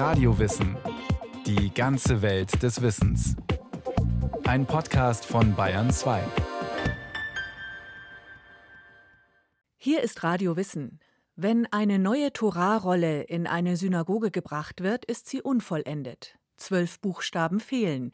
Radiowissen. 0.00 0.78
Die 1.44 1.74
ganze 1.74 2.22
Welt 2.22 2.62
des 2.62 2.80
Wissens. 2.80 3.36
Ein 4.44 4.64
Podcast 4.64 5.26
von 5.26 5.54
Bayern 5.54 5.90
2. 5.90 6.22
Hier 9.76 10.02
ist 10.02 10.22
Radio 10.22 10.56
Wissen. 10.56 11.00
Wenn 11.36 11.66
eine 11.70 11.98
neue 11.98 12.32
Torahrolle 12.32 13.24
in 13.24 13.46
eine 13.46 13.76
Synagoge 13.76 14.30
gebracht 14.30 14.82
wird, 14.82 15.04
ist 15.04 15.28
sie 15.28 15.42
unvollendet. 15.42 16.38
Zwölf 16.56 16.98
Buchstaben 17.00 17.60
fehlen. 17.60 18.12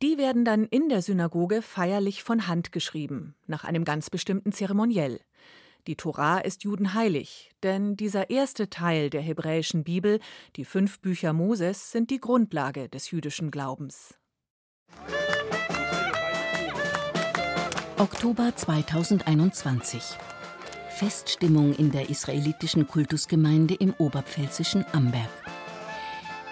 Die 0.00 0.16
werden 0.16 0.46
dann 0.46 0.64
in 0.64 0.88
der 0.88 1.02
Synagoge 1.02 1.60
feierlich 1.60 2.22
von 2.22 2.46
Hand 2.46 2.72
geschrieben, 2.72 3.34
nach 3.46 3.64
einem 3.64 3.84
ganz 3.84 4.08
bestimmten 4.08 4.52
Zeremoniell. 4.52 5.20
Die 5.90 5.96
Tora 5.96 6.38
ist 6.38 6.62
Juden 6.62 6.94
heilig, 6.94 7.50
denn 7.64 7.96
dieser 7.96 8.30
erste 8.30 8.70
Teil 8.70 9.10
der 9.10 9.22
hebräischen 9.22 9.82
Bibel, 9.82 10.20
die 10.54 10.64
fünf 10.64 11.00
Bücher 11.00 11.32
Moses, 11.32 11.90
sind 11.90 12.10
die 12.10 12.20
Grundlage 12.20 12.88
des 12.88 13.10
jüdischen 13.10 13.50
Glaubens. 13.50 14.14
Oktober 17.98 18.52
2021. 18.54 20.00
Feststimmung 20.90 21.74
in 21.74 21.90
der 21.90 22.08
israelitischen 22.08 22.86
Kultusgemeinde 22.86 23.74
im 23.74 23.92
oberpfälzischen 23.98 24.84
Amberg. 24.92 25.28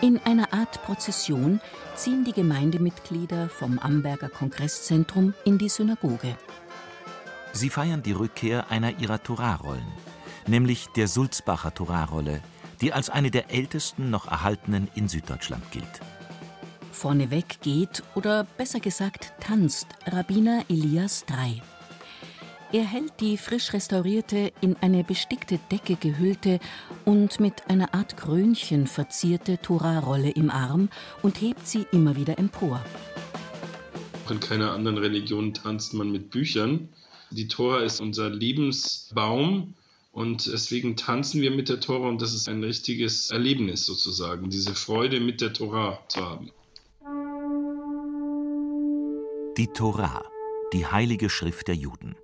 In 0.00 0.18
einer 0.24 0.52
Art 0.52 0.82
Prozession 0.82 1.60
ziehen 1.94 2.24
die 2.24 2.32
Gemeindemitglieder 2.32 3.48
vom 3.48 3.78
Amberger 3.78 4.30
Kongresszentrum 4.30 5.32
in 5.44 5.58
die 5.58 5.68
Synagoge. 5.68 6.36
Sie 7.58 7.70
feiern 7.70 8.04
die 8.04 8.12
Rückkehr 8.12 8.70
einer 8.70 9.00
ihrer 9.00 9.20
Torarollen, 9.20 9.82
nämlich 10.46 10.86
der 10.94 11.08
Sulzbacher 11.08 11.74
Torarrolle, 11.74 12.40
die 12.80 12.92
als 12.92 13.10
eine 13.10 13.32
der 13.32 13.50
ältesten 13.50 14.10
noch 14.10 14.28
erhaltenen 14.28 14.86
in 14.94 15.08
Süddeutschland 15.08 15.68
gilt. 15.72 16.00
Vorneweg 16.92 17.60
geht, 17.60 18.04
oder 18.14 18.44
besser 18.44 18.78
gesagt 18.78 19.32
tanzt, 19.40 19.88
Rabbiner 20.06 20.66
Elias 20.68 21.26
III. 21.28 21.60
Er 22.70 22.84
hält 22.84 23.14
die 23.18 23.36
frisch 23.36 23.72
restaurierte, 23.72 24.52
in 24.60 24.76
eine 24.80 25.02
bestickte 25.02 25.58
Decke 25.72 25.96
gehüllte 25.96 26.60
und 27.04 27.40
mit 27.40 27.68
einer 27.68 27.92
Art 27.92 28.16
Krönchen 28.16 28.86
verzierte 28.86 29.58
Torahrolle 29.58 30.30
im 30.30 30.50
Arm 30.50 30.90
und 31.22 31.40
hebt 31.40 31.66
sie 31.66 31.88
immer 31.90 32.14
wieder 32.14 32.38
empor. 32.38 32.80
In 34.30 34.38
keiner 34.38 34.70
anderen 34.70 34.98
Religion 34.98 35.54
tanzt 35.54 35.92
man 35.92 36.12
mit 36.12 36.30
Büchern. 36.30 36.90
Die 37.30 37.48
Tora 37.48 37.80
ist 37.82 38.00
unser 38.00 38.30
Lebensbaum 38.30 39.74
und 40.12 40.46
deswegen 40.46 40.96
tanzen 40.96 41.42
wir 41.42 41.50
mit 41.50 41.68
der 41.68 41.80
Tora 41.80 42.08
und 42.08 42.22
das 42.22 42.34
ist 42.34 42.48
ein 42.48 42.64
richtiges 42.64 43.30
Erlebnis 43.30 43.84
sozusagen, 43.84 44.50
diese 44.50 44.74
Freude 44.74 45.20
mit 45.20 45.40
der 45.40 45.52
Tora 45.52 45.98
zu 46.08 46.24
haben. 46.24 46.50
Die 49.56 49.66
Tora, 49.68 50.24
die 50.72 50.86
heilige 50.86 51.28
Schrift 51.28 51.68
der 51.68 51.74
Juden. 51.74 52.16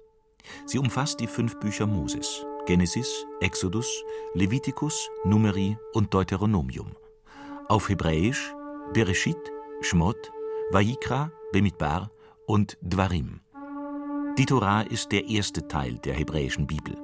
Sie 0.66 0.78
umfasst 0.78 1.20
die 1.20 1.26
fünf 1.26 1.58
Bücher 1.58 1.86
Moses: 1.86 2.44
Genesis, 2.66 3.26
Exodus, 3.40 4.04
Levitikus, 4.34 5.08
Numeri 5.24 5.76
und 5.92 6.14
Deuteronomium. 6.14 6.96
Auf 7.68 7.88
Hebräisch 7.88 8.54
Bereshit, 8.92 9.52
Shmot, 9.80 10.30
Vayikra, 10.70 11.32
Bemidbar 11.52 12.10
und 12.46 12.76
Dvarim. 12.82 13.40
Die 14.36 14.46
Torah 14.46 14.80
ist 14.80 15.12
der 15.12 15.28
erste 15.28 15.68
Teil 15.68 15.98
der 15.98 16.14
hebräischen 16.14 16.66
Bibel, 16.66 16.96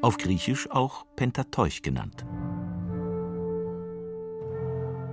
auf 0.00 0.18
Griechisch 0.18 0.68
auch 0.68 1.06
Pentateuch 1.14 1.80
genannt. 1.80 2.26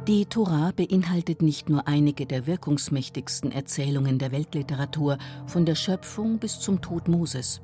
Die 0.08 0.26
Torah 0.26 0.72
beinhaltet 0.76 1.44
nicht 1.44 1.70
nur 1.70 1.88
einige 1.88 2.26
der 2.26 2.48
wirkungsmächtigsten 2.48 3.52
Erzählungen 3.52 4.18
der 4.18 4.32
Weltliteratur, 4.32 5.20
von 5.46 5.68
der 5.68 5.76
Schöpfung 5.76 6.40
bis 6.40 6.60
zum 6.60 6.82
Tod 6.82 7.08
Moses. 7.08 7.62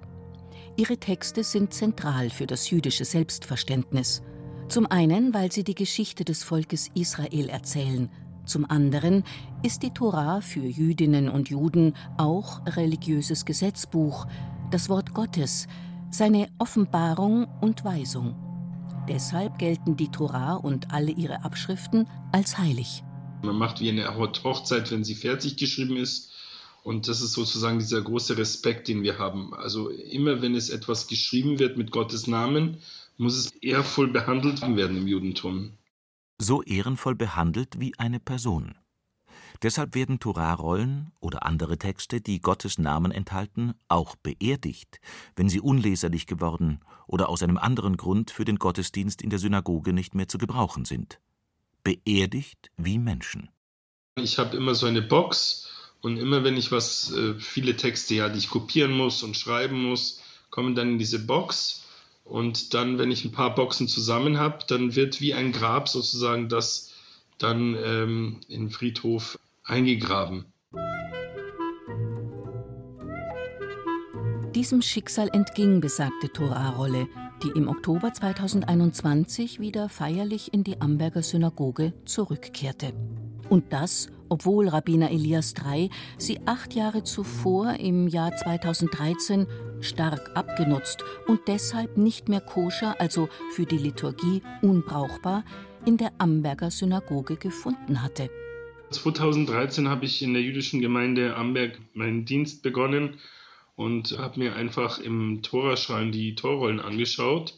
Ihre 0.78 0.98
Texte 0.98 1.44
sind 1.44 1.74
zentral 1.74 2.30
für 2.30 2.46
das 2.46 2.70
jüdische 2.70 3.06
Selbstverständnis. 3.06 4.22
Zum 4.68 4.86
einen, 4.86 5.34
weil 5.34 5.52
sie 5.52 5.64
die 5.64 5.74
Geschichte 5.74 6.24
des 6.24 6.44
Volkes 6.44 6.92
Israel 6.94 7.50
erzählen, 7.50 8.12
zum 8.46 8.70
anderen 8.70 9.24
ist 9.64 9.84
die 9.84 9.92
Torah 9.92 10.42
für 10.42 10.66
Jüdinnen 10.66 11.30
und 11.30 11.50
Juden 11.50 11.96
auch 12.18 12.66
religiöses 12.66 13.46
Gesetzbuch, 13.46 14.28
das 14.72 14.90
Wort 14.90 15.14
Gottes, 15.14 15.68
seine 16.12 16.50
Offenbarung 16.60 17.48
und 17.62 17.84
Weisung. 17.84 18.36
Deshalb 19.10 19.60
gelten 19.60 19.98
die 19.98 20.10
Torah 20.10 20.56
und 20.56 20.92
alle 20.92 21.12
ihre 21.12 21.44
Abschriften 21.44 22.08
als 22.32 22.58
heilig. 22.58 23.04
Man 23.44 23.58
macht 23.58 23.80
wie 23.80 23.90
eine 23.90 24.16
Hochzeit, 24.16 24.92
wenn 24.92 25.04
sie 25.04 25.16
fertig 25.16 25.58
geschrieben 25.58 25.98
ist, 25.98 26.32
und 26.86 27.08
das 27.08 27.22
ist 27.22 27.34
sozusagen 27.34 27.80
dieser 27.80 28.00
große 28.00 28.38
Respekt, 28.38 28.88
den 28.88 29.02
wir 29.02 29.18
haben. 29.18 29.56
Also 29.56 29.90
immer 29.90 30.44
wenn 30.44 30.54
es 30.54 30.70
etwas 30.70 31.08
geschrieben 31.08 31.58
wird 31.58 31.78
mit 31.78 31.90
Gottes 31.90 32.28
Namen, 32.28 32.78
muss 33.18 33.36
es 33.36 33.52
ehrvoll 33.62 34.08
behandelt 34.10 34.62
werden 34.62 34.98
im 34.98 35.08
Judentum. 35.08 35.72
So 36.38 36.62
ehrenvoll 36.64 37.16
behandelt 37.16 37.80
wie 37.80 37.98
eine 37.98 38.20
Person. 38.20 38.76
Deshalb 39.62 39.96
werden 39.96 40.20
Torarollen 40.20 41.12
oder 41.20 41.46
andere 41.46 41.78
Texte, 41.78 42.20
die 42.20 42.42
Gottes 42.42 42.78
Namen 42.78 43.12
enthalten, 43.12 43.74
auch 43.88 44.16
beerdigt, 44.18 45.00
wenn 45.36 45.48
sie 45.48 45.62
unleserlich 45.62 46.28
geworden 46.28 46.82
oder 47.08 47.30
aus 47.30 47.42
einem 47.42 47.58
anderen 47.58 47.96
Grund 47.96 48.32
für 48.32 48.44
den 48.44 48.60
Gottesdienst 48.60 49.22
in 49.22 49.30
der 49.30 49.40
Synagoge 49.40 49.94
nicht 49.94 50.14
mehr 50.14 50.28
zu 50.28 50.38
gebrauchen 50.38 50.84
sind. 50.84 51.20
Beerdigt 51.84 52.70
wie 52.78 52.98
Menschen. 52.98 53.50
Ich 54.18 54.38
habe 54.38 54.58
immer 54.58 54.76
so 54.76 54.88
eine 54.88 55.02
Box, 55.02 55.70
und 56.02 56.18
immer 56.18 56.44
wenn 56.44 56.56
ich 56.56 56.72
was, 56.72 57.12
äh, 57.14 57.34
viele 57.40 57.76
Texte 57.78 58.14
ja, 58.14 58.30
die 58.30 58.38
ich 58.38 58.50
kopieren 58.50 58.92
muss 58.92 59.24
und 59.24 59.36
schreiben 59.36 59.82
muss, 59.82 60.22
kommen 60.52 60.76
dann 60.76 60.92
in 60.92 61.00
diese 61.00 61.26
Box. 61.26 61.85
Und 62.26 62.74
dann, 62.74 62.98
wenn 62.98 63.12
ich 63.12 63.24
ein 63.24 63.32
paar 63.32 63.54
Boxen 63.54 63.88
zusammen 63.88 64.40
habe, 64.40 64.66
dann 64.68 64.96
wird 64.96 65.22
wie 65.22 65.34
ein 65.34 65.52
Grab 65.52 65.88
sozusagen 65.88 66.50
das 66.50 66.92
dann 67.38 67.78
ähm, 67.82 68.40
in 68.48 68.62
den 68.62 68.70
Friedhof 68.72 69.40
eingegraben. 69.64 70.46
Diesem 74.56 74.82
Schicksal 74.82 75.30
entging 75.34 75.82
besagte 75.82 76.32
Torah-Rolle, 76.32 77.08
die 77.44 77.50
im 77.50 77.68
Oktober 77.68 78.12
2021 78.14 79.60
wieder 79.60 79.90
feierlich 79.90 80.54
in 80.54 80.64
die 80.64 80.82
Amberger 80.82 81.22
Synagoge 81.22 81.94
zurückkehrte. 82.06 82.94
Und 83.50 83.72
das, 83.72 84.08
obwohl 84.30 84.70
Rabbiner 84.70 85.12
Elias 85.12 85.54
III 85.54 85.90
sie 86.18 86.40
acht 86.46 86.74
Jahre 86.74 87.04
zuvor 87.04 87.74
im 87.80 88.08
Jahr 88.08 88.36
2013 88.36 89.46
stark 89.86 90.32
abgenutzt 90.36 91.04
und 91.28 91.42
deshalb 91.48 91.98
nicht 91.98 92.28
mehr 92.28 92.42
koscher, 92.42 93.00
also 93.00 93.30
für 93.54 93.66
die 93.66 93.78
Liturgie 93.78 94.42
unbrauchbar, 94.62 95.46
in 95.86 95.98
der 95.98 96.12
Amberger 96.18 96.72
Synagoge 96.72 97.38
gefunden 97.38 98.02
hatte. 98.02 98.30
2013 98.92 99.88
habe 99.88 100.06
ich 100.06 100.22
in 100.22 100.34
der 100.34 100.42
jüdischen 100.42 100.82
Gemeinde 100.82 101.36
Amberg 101.36 101.80
meinen 101.94 102.26
Dienst 102.26 102.64
begonnen 102.64 103.20
und 103.76 104.18
habe 104.18 104.40
mir 104.40 104.56
einfach 104.56 105.00
im 105.00 105.42
Toraschrein 105.42 106.12
die 106.12 106.36
Torrollen 106.36 106.80
angeschaut 106.80 107.56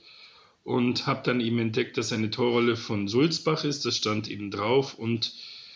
und 0.64 1.08
habe 1.08 1.22
dann 1.24 1.40
eben 1.40 1.60
entdeckt, 1.60 1.98
dass 1.98 2.12
eine 2.12 2.30
Torrolle 2.30 2.76
von 2.76 3.08
Sulzbach 3.08 3.64
ist. 3.64 3.86
Das 3.86 3.96
stand 3.96 4.28
eben 4.30 4.52
drauf 4.52 4.96
und 4.96 5.34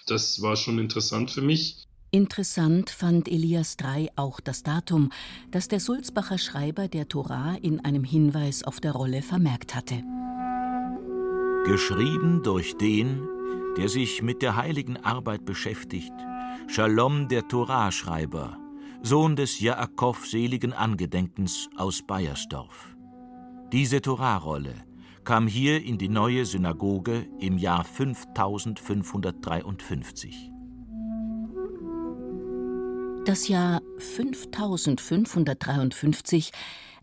das 0.07 0.41
war 0.41 0.55
schon 0.55 0.79
interessant 0.79 1.31
für 1.31 1.41
mich. 1.41 1.77
Interessant 2.13 2.89
fand 2.89 3.29
Elias 3.29 3.77
III 3.81 4.09
auch 4.17 4.41
das 4.41 4.63
Datum, 4.63 5.13
das 5.49 5.69
der 5.69 5.79
Sulzbacher 5.79 6.37
Schreiber 6.37 6.89
der 6.89 7.07
Torah 7.07 7.55
in 7.61 7.79
einem 7.85 8.03
Hinweis 8.03 8.63
auf 8.63 8.81
der 8.81 8.91
Rolle 8.91 9.21
vermerkt 9.21 9.75
hatte. 9.75 10.03
Geschrieben 11.65 12.43
durch 12.43 12.75
den, 12.75 13.25
der 13.77 13.87
sich 13.87 14.21
mit 14.21 14.41
der 14.41 14.57
heiligen 14.57 14.97
Arbeit 14.97 15.45
beschäftigt, 15.45 16.11
Shalom 16.67 17.29
der 17.29 17.47
Torah-Schreiber, 17.47 18.57
Sohn 19.01 19.37
des 19.37 19.61
Jaakov 19.61 20.25
seligen 20.25 20.73
Angedenkens 20.73 21.69
aus 21.77 22.01
Bayersdorf. 22.05 22.93
Diese 23.71 24.01
Torah-Rolle 24.01 24.75
kam 25.23 25.47
hier 25.47 25.81
in 25.81 25.97
die 25.97 26.09
neue 26.09 26.45
Synagoge 26.45 27.29
im 27.39 27.57
Jahr 27.57 27.85
5553. 27.85 30.51
Das 33.23 33.47
Jahr 33.47 33.83
5553, 33.99 36.51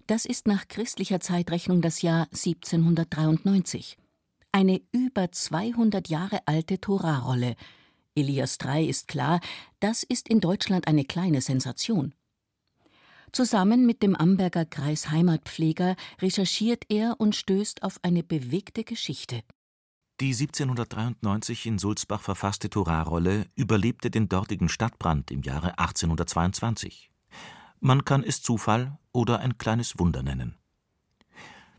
das 0.09 0.25
ist 0.25 0.49
nach 0.49 0.67
christlicher 0.67 1.21
Zeitrechnung 1.21 1.81
das 1.81 2.03
Jahr 2.03 2.25
1793. 2.33 3.97
Eine 4.51 4.81
über 4.91 5.31
200 5.31 6.09
Jahre 6.09 6.41
alte 6.47 6.81
Torahrolle. 6.81 7.55
Elias 8.17 8.59
III 8.61 8.89
ist 8.89 9.07
klar, 9.07 9.39
das 9.79 10.03
ist 10.03 10.29
in 10.29 10.41
Deutschland 10.41 10.89
eine 10.89 11.05
kleine 11.05 11.41
Sensation. 11.41 12.13
Zusammen 13.31 13.87
mit 13.87 14.03
dem 14.03 14.17
Amberger 14.17 14.65
Kreisheimatpfleger 14.65 15.95
recherchiert 16.21 16.83
er 16.89 17.15
und 17.19 17.37
stößt 17.37 17.85
auf 17.85 18.01
eine 18.03 18.25
bewegte 18.25 18.83
Geschichte. 18.83 19.45
Die 20.21 20.33
1793 20.33 21.67
in 21.67 21.79
Sulzbach 21.79 22.21
verfasste 22.21 22.69
Torahrolle 22.69 23.47
überlebte 23.55 24.11
den 24.11 24.29
dortigen 24.29 24.69
Stadtbrand 24.69 25.31
im 25.31 25.43
Jahre 25.43 25.79
1822. 25.79 27.13
Man 27.79 28.05
kann 28.05 28.25
es 28.25 28.43
Zufall 28.43 28.99
oder 29.13 29.39
ein 29.39 29.59
kleines 29.59 29.97
Wunder 30.01 30.25
nennen. 30.25 30.57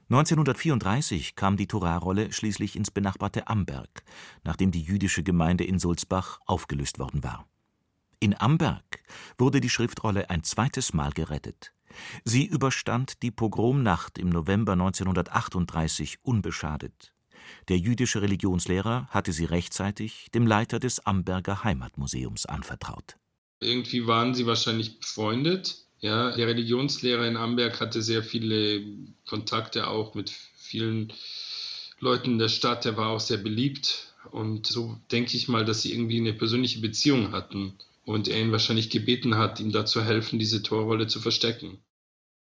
1934 0.08 1.36
kam 1.36 1.58
die 1.58 1.68
Torahrolle 1.68 2.32
schließlich 2.32 2.78
ins 2.78 2.92
benachbarte 2.92 3.48
Amberg, 3.48 4.06
nachdem 4.46 4.72
die 4.72 4.84
jüdische 4.84 5.22
Gemeinde 5.22 5.66
in 5.66 5.78
Sulzbach 5.78 6.40
aufgelöst 6.46 6.98
worden 6.98 7.26
war. 7.26 7.46
In 8.22 8.40
Amberg 8.40 9.04
wurde 9.38 9.60
die 9.60 9.70
Schriftrolle 9.70 10.30
ein 10.30 10.46
zweites 10.46 10.94
Mal 10.94 11.12
gerettet. 11.12 11.74
Sie 12.24 12.46
überstand 12.46 13.22
die 13.22 13.32
Pogromnacht 13.32 14.18
im 14.18 14.30
November 14.30 14.72
1938 14.72 16.20
unbeschadet. 16.24 17.12
Der 17.68 17.78
jüdische 17.78 18.22
Religionslehrer 18.22 19.08
hatte 19.10 19.32
sie 19.32 19.46
rechtzeitig 19.46 20.28
dem 20.34 20.48
Leiter 20.48 20.80
des 20.80 21.06
Amberger 21.06 21.64
Heimatmuseums 21.64 22.46
anvertraut. 22.46 23.18
Irgendwie 23.62 24.08
waren 24.08 24.34
sie 24.34 24.46
wahrscheinlich 24.46 25.00
befreundet 25.00 25.86
ja, 26.02 26.36
der 26.36 26.48
Religionslehrer 26.48 27.28
in 27.28 27.36
Amberg 27.36 27.82
hatte 27.82 28.02
sehr 28.02 28.24
viele 28.24 28.84
Kontakte 29.28 29.88
auch 29.88 30.16
mit 30.16 30.34
vielen 30.56 31.12
Leuten 32.00 32.32
in 32.32 32.40
der 32.40 32.48
Stadt. 32.50 32.86
Er 32.86 32.96
war 32.96 33.10
auch 33.10 33.20
sehr 33.20 33.38
beliebt. 33.38 34.14
Und 34.32 34.68
so 34.68 34.98
denke 35.12 35.36
ich 35.36 35.48
mal, 35.50 35.66
dass 35.66 35.82
sie 35.82 35.94
irgendwie 35.94 36.20
eine 36.20 36.34
persönliche 36.34 36.80
Beziehung 36.80 37.32
hatten 37.32 37.74
und 38.06 38.28
er 38.28 38.40
ihn 38.40 38.52
wahrscheinlich 38.52 38.90
gebeten 38.90 39.36
hat, 39.36 39.60
ihm 39.60 39.72
dazu 39.72 40.02
helfen, 40.02 40.40
diese 40.40 40.64
Torrolle 40.64 41.08
zu 41.08 41.20
verstecken. 41.20 41.80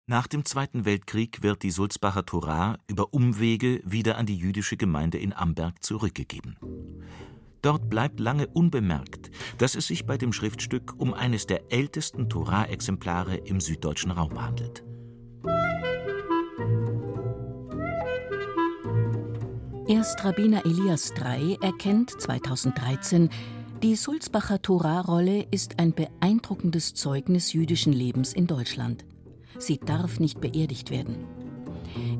Nach 0.08 0.28
dem 0.28 0.44
Zweiten 0.44 0.84
Weltkrieg 0.84 1.42
wird 1.42 1.64
die 1.64 1.72
Sulzbacher 1.72 2.24
Torah 2.24 2.78
über 2.86 3.12
Umwege 3.12 3.80
wieder 3.84 4.18
an 4.18 4.26
die 4.26 4.36
jüdische 4.36 4.76
Gemeinde 4.76 5.18
in 5.18 5.32
Amberg 5.32 5.82
zurückgegeben. 5.82 6.56
Dort 7.60 7.90
bleibt 7.90 8.20
lange 8.20 8.46
unbemerkt, 8.46 9.32
dass 9.58 9.74
es 9.74 9.88
sich 9.88 10.06
bei 10.06 10.16
dem 10.16 10.32
Schriftstück 10.32 10.94
um 10.96 11.12
eines 11.12 11.48
der 11.48 11.72
ältesten 11.72 12.28
Torah-Exemplare 12.28 13.34
im 13.34 13.60
süddeutschen 13.60 14.12
Raum 14.12 14.40
handelt. 14.40 14.84
Erst 19.88 20.24
Rabbiner 20.24 20.64
Elias 20.64 21.12
III 21.18 21.58
erkennt 21.60 22.12
2013, 22.12 23.28
die 23.82 23.96
Sulzbacher 23.96 24.62
Torah-Rolle 24.62 25.48
ist 25.50 25.80
ein 25.80 25.92
beeindruckendes 25.92 26.94
Zeugnis 26.94 27.52
jüdischen 27.52 27.92
Lebens 27.92 28.32
in 28.32 28.46
Deutschland. 28.46 29.04
Sie 29.58 29.78
darf 29.78 30.20
nicht 30.20 30.40
beerdigt 30.40 30.90
werden. 30.90 31.24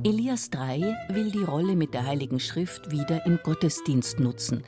Elias 0.05 0.51
III 0.55 0.95
will 1.11 1.31
die 1.31 1.43
Rolle 1.43 1.77
mit 1.77 1.93
der 1.93 2.07
Heiligen 2.07 2.41
Schrift 2.41 2.91
wieder 2.91 3.27
im 3.27 3.39
Gottesdienst 3.43 4.21
nutzen. 4.21 4.63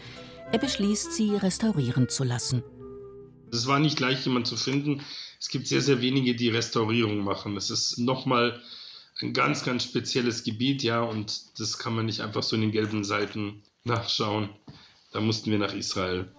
Er 0.52 0.58
beschließt, 0.58 1.12
sie 1.12 1.36
restaurieren 1.36 2.08
zu 2.08 2.24
lassen. 2.24 2.62
Es 3.52 3.66
war 3.66 3.78
nicht 3.78 4.00
leicht, 4.00 4.24
jemanden 4.24 4.46
zu 4.46 4.56
finden. 4.56 5.02
Es 5.40 5.48
gibt 5.48 5.66
sehr, 5.66 5.80
sehr 5.80 6.00
wenige, 6.00 6.34
die 6.34 6.48
Restaurierung 6.50 7.18
machen. 7.20 7.54
Das 7.54 7.70
ist 7.70 7.98
nochmal 7.98 8.60
ein 9.20 9.32
ganz, 9.32 9.64
ganz 9.64 9.84
spezielles 9.84 10.44
Gebiet, 10.44 10.82
ja, 10.82 11.02
und 11.02 11.58
das 11.58 11.78
kann 11.78 11.94
man 11.94 12.06
nicht 12.06 12.20
einfach 12.20 12.42
so 12.42 12.56
in 12.56 12.62
den 12.62 12.72
gelben 12.72 13.04
Seiten 13.04 13.62
nachschauen. 13.84 14.50
Da 15.12 15.20
mussten 15.20 15.50
wir 15.50 15.58
nach 15.58 15.74
Israel. 15.74 16.30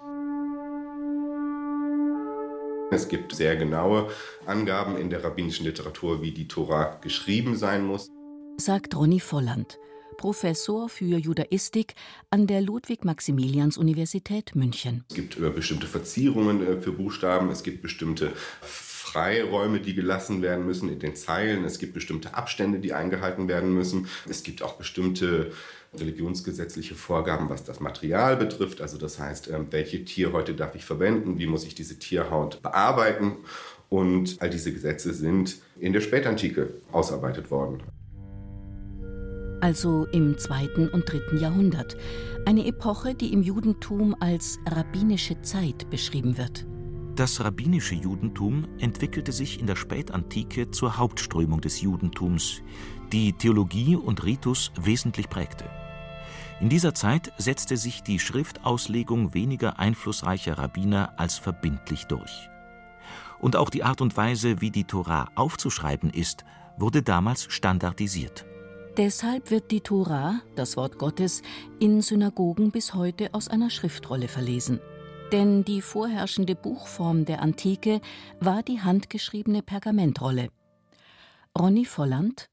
Es 2.91 3.07
gibt 3.07 3.35
sehr 3.35 3.55
genaue 3.55 4.09
Angaben 4.47 4.97
in 4.97 5.09
der 5.09 5.23
rabbinischen 5.23 5.65
Literatur, 5.65 6.21
wie 6.23 6.31
die 6.31 6.47
Tora 6.47 6.97
geschrieben 7.01 7.55
sein 7.55 7.85
muss. 7.85 8.09
Sagt 8.57 8.95
Ronny 8.95 9.19
Volland. 9.19 9.77
Professor 10.17 10.89
für 10.89 11.17
Judaistik 11.17 11.93
an 12.29 12.45
der 12.45 12.61
Ludwig-Maximilians-Universität 12.61 14.53
München. 14.53 15.05
Es 15.09 15.15
gibt 15.15 15.55
bestimmte 15.55 15.87
Verzierungen 15.87 16.65
äh, 16.65 16.81
für 16.81 16.91
Buchstaben, 16.91 17.49
es 17.49 17.63
gibt 17.63 17.81
bestimmte 17.81 18.33
Freiräume, 19.09 19.79
die 19.79 19.93
gelassen 19.93 20.41
werden 20.41 20.65
müssen 20.65 20.89
in 20.89 20.99
den 20.99 21.15
Zeilen, 21.15 21.65
es 21.65 21.79
gibt 21.79 21.93
bestimmte 21.93 22.33
Abstände, 22.35 22.79
die 22.79 22.93
eingehalten 22.93 23.47
werden 23.47 23.73
müssen, 23.73 24.07
es 24.29 24.43
gibt 24.43 24.61
auch 24.61 24.73
bestimmte 24.73 25.51
religionsgesetzliche 25.97 26.93
Vorgaben, 26.93 27.49
was 27.49 27.63
das 27.63 27.79
Material 27.79 28.37
betrifft. 28.37 28.81
Also 28.81 28.97
das 28.97 29.17
heißt, 29.17 29.49
ähm, 29.49 29.67
welche 29.71 30.05
Tierhäute 30.05 30.53
darf 30.53 30.75
ich 30.75 30.85
verwenden, 30.85 31.39
wie 31.39 31.47
muss 31.47 31.65
ich 31.65 31.73
diese 31.73 31.97
Tierhaut 31.97 32.61
bearbeiten. 32.61 33.37
Und 33.89 34.37
all 34.39 34.51
diese 34.51 34.71
Gesetze 34.71 35.15
sind 35.15 35.57
in 35.79 35.93
der 35.93 36.01
Spätantike 36.01 36.75
ausarbeitet 36.91 37.49
worden 37.49 37.81
also 39.61 40.07
im 40.11 40.37
zweiten 40.37 40.87
und 40.89 41.11
dritten 41.11 41.37
Jahrhundert, 41.37 41.97
eine 42.45 42.65
Epoche, 42.65 43.13
die 43.13 43.33
im 43.33 43.41
Judentum 43.41 44.15
als 44.19 44.57
rabbinische 44.65 45.41
Zeit 45.41 45.89
beschrieben 45.89 46.37
wird. 46.37 46.65
Das 47.19 47.43
rabbinische 47.43 47.95
Judentum 47.95 48.65
entwickelte 48.79 49.33
sich 49.33 49.59
in 49.59 49.67
der 49.67 49.75
Spätantike 49.75 50.71
zur 50.71 50.95
Hauptströmung 50.95 51.59
des 51.59 51.81
Judentums, 51.81 52.61
die 53.11 53.33
Theologie 53.33 53.97
und 53.97 54.23
Ritus 54.23 54.71
wesentlich 54.79 55.27
prägte. 55.29 55.65
In 56.61 56.69
dieser 56.69 56.93
Zeit 56.93 57.33
setzte 57.37 57.75
sich 57.75 58.03
die 58.03 58.19
Schriftauslegung 58.19 59.33
weniger 59.33 59.79
einflussreicher 59.79 60.57
Rabbiner 60.57 61.19
als 61.19 61.37
verbindlich 61.37 62.05
durch. 62.05 62.49
Und 63.37 63.57
auch 63.57 63.69
die 63.69 63.83
Art 63.83 63.99
und 63.99 64.15
Weise, 64.15 64.61
wie 64.61 64.71
die 64.71 64.85
Torah 64.85 65.27
aufzuschreiben 65.35 66.11
ist, 66.11 66.45
wurde 66.77 67.03
damals 67.03 67.47
standardisiert. 67.49 68.45
Deshalb 68.95 69.51
wird 69.51 69.71
die 69.71 69.81
Tora, 69.81 70.39
das 70.55 70.77
Wort 70.77 70.97
Gottes, 70.97 71.41
in 71.81 72.01
Synagogen 72.01 72.71
bis 72.71 72.93
heute 72.93 73.33
aus 73.33 73.49
einer 73.49 73.69
Schriftrolle 73.69 74.29
verlesen. 74.29 74.79
Denn 75.31 75.63
die 75.63 75.81
vorherrschende 75.81 76.55
Buchform 76.55 77.25
der 77.25 77.41
Antike 77.41 78.01
war 78.39 78.63
die 78.63 78.81
handgeschriebene 78.81 79.61
Pergamentrolle. 79.61 80.49
Ronny 81.57 81.85
Volland. 81.85 82.49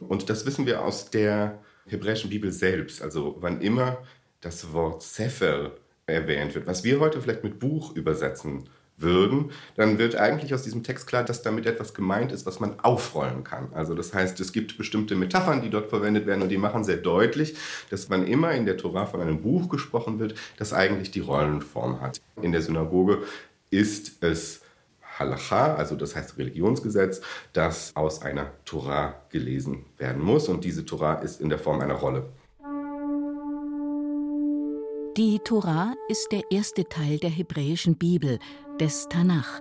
Und 0.00 0.28
das 0.28 0.44
wissen 0.44 0.66
wir 0.66 0.84
aus 0.84 1.10
der 1.10 1.62
hebräischen 1.86 2.28
Bibel 2.28 2.52
selbst. 2.52 3.00
Also 3.00 3.36
wann 3.40 3.62
immer 3.62 3.98
das 4.40 4.72
Wort 4.74 5.02
Sefer 5.02 5.72
erwähnt 6.06 6.54
wird, 6.54 6.66
was 6.66 6.84
wir 6.84 7.00
heute 7.00 7.22
vielleicht 7.22 7.44
mit 7.44 7.58
Buch 7.58 7.94
übersetzen 7.96 8.68
würden, 9.00 9.50
dann 9.76 9.98
wird 9.98 10.16
eigentlich 10.16 10.54
aus 10.54 10.62
diesem 10.62 10.82
Text 10.82 11.06
klar, 11.06 11.24
dass 11.24 11.42
damit 11.42 11.66
etwas 11.66 11.94
gemeint 11.94 12.32
ist, 12.32 12.46
was 12.46 12.60
man 12.60 12.80
aufrollen 12.80 13.44
kann. 13.44 13.68
Also 13.72 13.94
das 13.94 14.14
heißt, 14.14 14.38
es 14.40 14.52
gibt 14.52 14.78
bestimmte 14.78 15.16
Metaphern, 15.16 15.62
die 15.62 15.70
dort 15.70 15.88
verwendet 15.88 16.26
werden 16.26 16.42
und 16.42 16.48
die 16.48 16.58
machen 16.58 16.84
sehr 16.84 16.96
deutlich, 16.96 17.56
dass 17.90 18.08
man 18.08 18.26
immer 18.26 18.52
in 18.52 18.66
der 18.66 18.76
Tora 18.76 19.06
von 19.06 19.20
einem 19.20 19.42
Buch 19.42 19.68
gesprochen 19.68 20.18
wird, 20.18 20.34
das 20.56 20.72
eigentlich 20.72 21.10
die 21.10 21.20
Rollenform 21.20 22.00
hat. 22.00 22.20
In 22.42 22.52
der 22.52 22.62
Synagoge 22.62 23.22
ist 23.70 24.22
es 24.22 24.62
Halacha, 25.18 25.74
also 25.74 25.96
das 25.96 26.16
heißt 26.16 26.38
Religionsgesetz, 26.38 27.20
das 27.52 27.94
aus 27.94 28.22
einer 28.22 28.50
Tora 28.64 29.14
gelesen 29.28 29.84
werden 29.98 30.22
muss 30.22 30.48
und 30.48 30.64
diese 30.64 30.84
Tora 30.84 31.14
ist 31.14 31.40
in 31.40 31.48
der 31.48 31.58
Form 31.58 31.80
einer 31.80 31.94
Rolle. 31.94 32.28
Die 35.16 35.40
Tora 35.40 35.94
ist 36.08 36.28
der 36.30 36.42
erste 36.50 36.84
Teil 36.84 37.18
der 37.18 37.30
hebräischen 37.30 37.96
Bibel, 37.96 38.38
des 38.80 39.08
Tanach. 39.08 39.60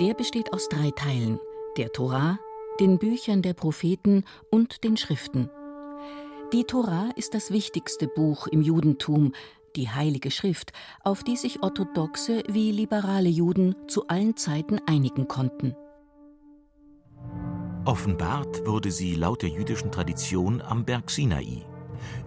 Der 0.00 0.14
besteht 0.14 0.54
aus 0.54 0.68
drei 0.70 0.90
Teilen: 0.90 1.38
der 1.76 1.92
Tora, 1.92 2.38
den 2.80 2.98
Büchern 2.98 3.42
der 3.42 3.52
Propheten 3.52 4.24
und 4.50 4.84
den 4.84 4.96
Schriften. 4.96 5.50
Die 6.54 6.64
Tora 6.64 7.10
ist 7.14 7.34
das 7.34 7.50
wichtigste 7.50 8.08
Buch 8.08 8.46
im 8.46 8.62
Judentum, 8.62 9.32
die 9.76 9.90
Heilige 9.90 10.30
Schrift, 10.30 10.72
auf 11.04 11.22
die 11.22 11.36
sich 11.36 11.62
orthodoxe 11.62 12.42
wie 12.48 12.72
liberale 12.72 13.28
Juden 13.28 13.76
zu 13.86 14.08
allen 14.08 14.34
Zeiten 14.36 14.80
einigen 14.86 15.28
konnten. 15.28 15.76
Offenbart 17.84 18.66
wurde 18.66 18.90
sie 18.90 19.14
laut 19.14 19.42
der 19.42 19.50
jüdischen 19.50 19.92
Tradition 19.92 20.62
am 20.62 20.86
Berg 20.86 21.10
Sinai, 21.10 21.66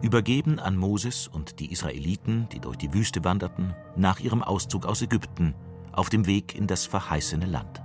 übergeben 0.04 0.60
an 0.60 0.78
Moses 0.78 1.28
und 1.28 1.60
die 1.60 1.72
Israeliten, 1.72 2.48
die 2.52 2.60
durch 2.60 2.78
die 2.78 2.94
Wüste 2.94 3.24
wanderten, 3.24 3.74
nach 3.96 4.20
ihrem 4.20 4.44
Auszug 4.44 4.86
aus 4.86 5.02
Ägypten, 5.02 5.56
auf 5.94 6.10
dem 6.10 6.28
Weg 6.28 6.56
in 6.56 6.68
das 6.68 6.86
verheißene 6.86 7.46
Land. 7.46 7.82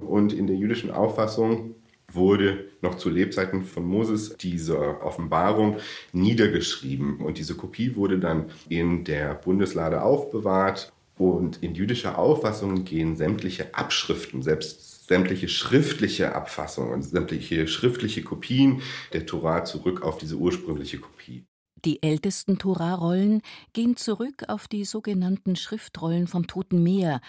Und 0.00 0.32
in 0.32 0.46
der 0.46 0.56
jüdischen 0.56 0.90
Auffassung 0.90 1.74
wurde 2.12 2.66
noch 2.82 2.96
zu 2.96 3.10
Lebzeiten 3.10 3.64
von 3.64 3.84
Moses 3.84 4.36
diese 4.36 5.00
Offenbarung 5.02 5.76
niedergeschrieben. 6.12 7.18
Und 7.18 7.38
diese 7.38 7.54
Kopie 7.54 7.96
wurde 7.96 8.18
dann 8.18 8.50
in 8.68 9.04
der 9.04 9.34
Bundeslade 9.34 10.02
aufbewahrt. 10.02 10.92
Und 11.16 11.62
in 11.62 11.74
jüdischer 11.74 12.18
Auffassung 12.18 12.84
gehen 12.84 13.16
sämtliche 13.16 13.74
Abschriften, 13.74 14.42
selbst 14.42 15.06
sämtliche 15.06 15.48
schriftliche 15.48 16.34
Abfassungen 16.34 16.92
und 16.92 17.02
sämtliche 17.02 17.66
schriftliche 17.66 18.22
Kopien 18.22 18.80
der 19.12 19.26
Torah 19.26 19.64
zurück 19.64 20.02
auf 20.02 20.18
diese 20.18 20.36
ursprüngliche 20.36 20.98
Kopie. 20.98 21.44
Die 21.84 22.02
ältesten 22.02 22.58
Torah-Rollen 22.58 23.42
gehen 23.72 23.96
zurück 23.96 24.44
auf 24.48 24.68
die 24.68 24.84
sogenannten 24.84 25.56
Schriftrollen 25.56 26.26
vom 26.26 26.46
Toten 26.46 26.82
Meer, 26.82 27.20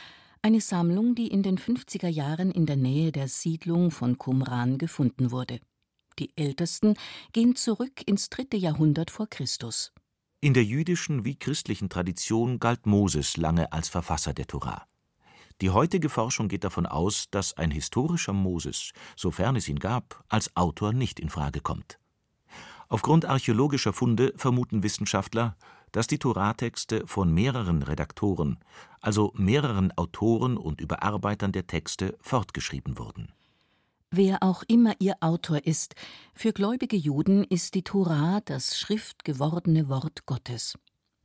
eine 0.42 0.60
Sammlung, 0.60 1.16
die 1.16 1.28
in 1.28 1.44
den 1.44 1.58
50er 1.58 2.08
Jahren 2.08 2.52
in 2.52 2.66
der 2.66 2.76
Nähe 2.76 3.12
der 3.12 3.28
Siedlung 3.28 3.92
von 3.92 4.18
Qumran 4.18 4.78
gefunden 4.78 5.32
wurde. 5.32 5.60
Die 6.20 6.36
ältesten 6.36 6.96
gehen 7.32 7.56
zurück 7.56 8.02
ins 8.06 8.30
dritte 8.30 8.58
Jahrhundert 8.58 9.12
vor 9.12 9.28
Christus. 9.28 9.94
In 10.42 10.54
der 10.54 10.66
jüdischen 10.66 11.24
wie 11.24 11.36
christlichen 11.36 11.90
Tradition 11.90 12.60
galt 12.60 12.86
Moses 12.86 13.38
lange 13.38 13.72
als 13.72 13.90
Verfasser 13.90 14.34
der 14.34 14.48
Tora. 14.48 14.88
Die 15.62 15.70
heutige 15.70 16.10
Forschung 16.10 16.48
geht 16.48 16.64
davon 16.64 16.88
aus, 16.88 17.28
dass 17.30 17.56
ein 17.56 17.70
historischer 17.70 18.34
Moses, 18.34 18.92
sofern 19.16 19.56
es 19.56 19.70
ihn 19.70 19.78
gab, 19.78 20.24
als 20.28 20.56
Autor 20.58 20.92
nicht 20.92 21.20
in 21.20 21.30
Frage 21.30 21.62
kommt. 21.62 22.01
Aufgrund 22.92 23.24
archäologischer 23.24 23.94
Funde 23.94 24.34
vermuten 24.36 24.84
Wissenschaftler, 24.84 25.56
dass 25.94 26.08
die 26.08 26.20
Toratexte 26.20 27.08
von 27.08 27.34
mehreren 27.34 27.84
Redaktoren, 27.84 28.60
also 29.00 29.32
mehreren 29.34 29.94
Autoren 29.98 30.58
und 30.58 30.82
Überarbeitern 30.82 31.54
der 31.54 31.68
Texte, 31.68 32.18
fortgeschrieben 32.20 32.98
wurden. 32.98 33.32
Wer 34.10 34.44
auch 34.44 34.64
immer 34.68 34.94
ihr 35.00 35.16
Autor 35.22 35.66
ist, 35.66 35.96
für 36.36 36.52
gläubige 36.52 36.98
Juden 36.98 37.46
ist 37.46 37.76
die 37.76 37.84
Tora 37.84 38.42
das 38.44 38.78
schriftgewordene 38.78 39.88
Wort 39.88 40.26
Gottes. 40.26 40.78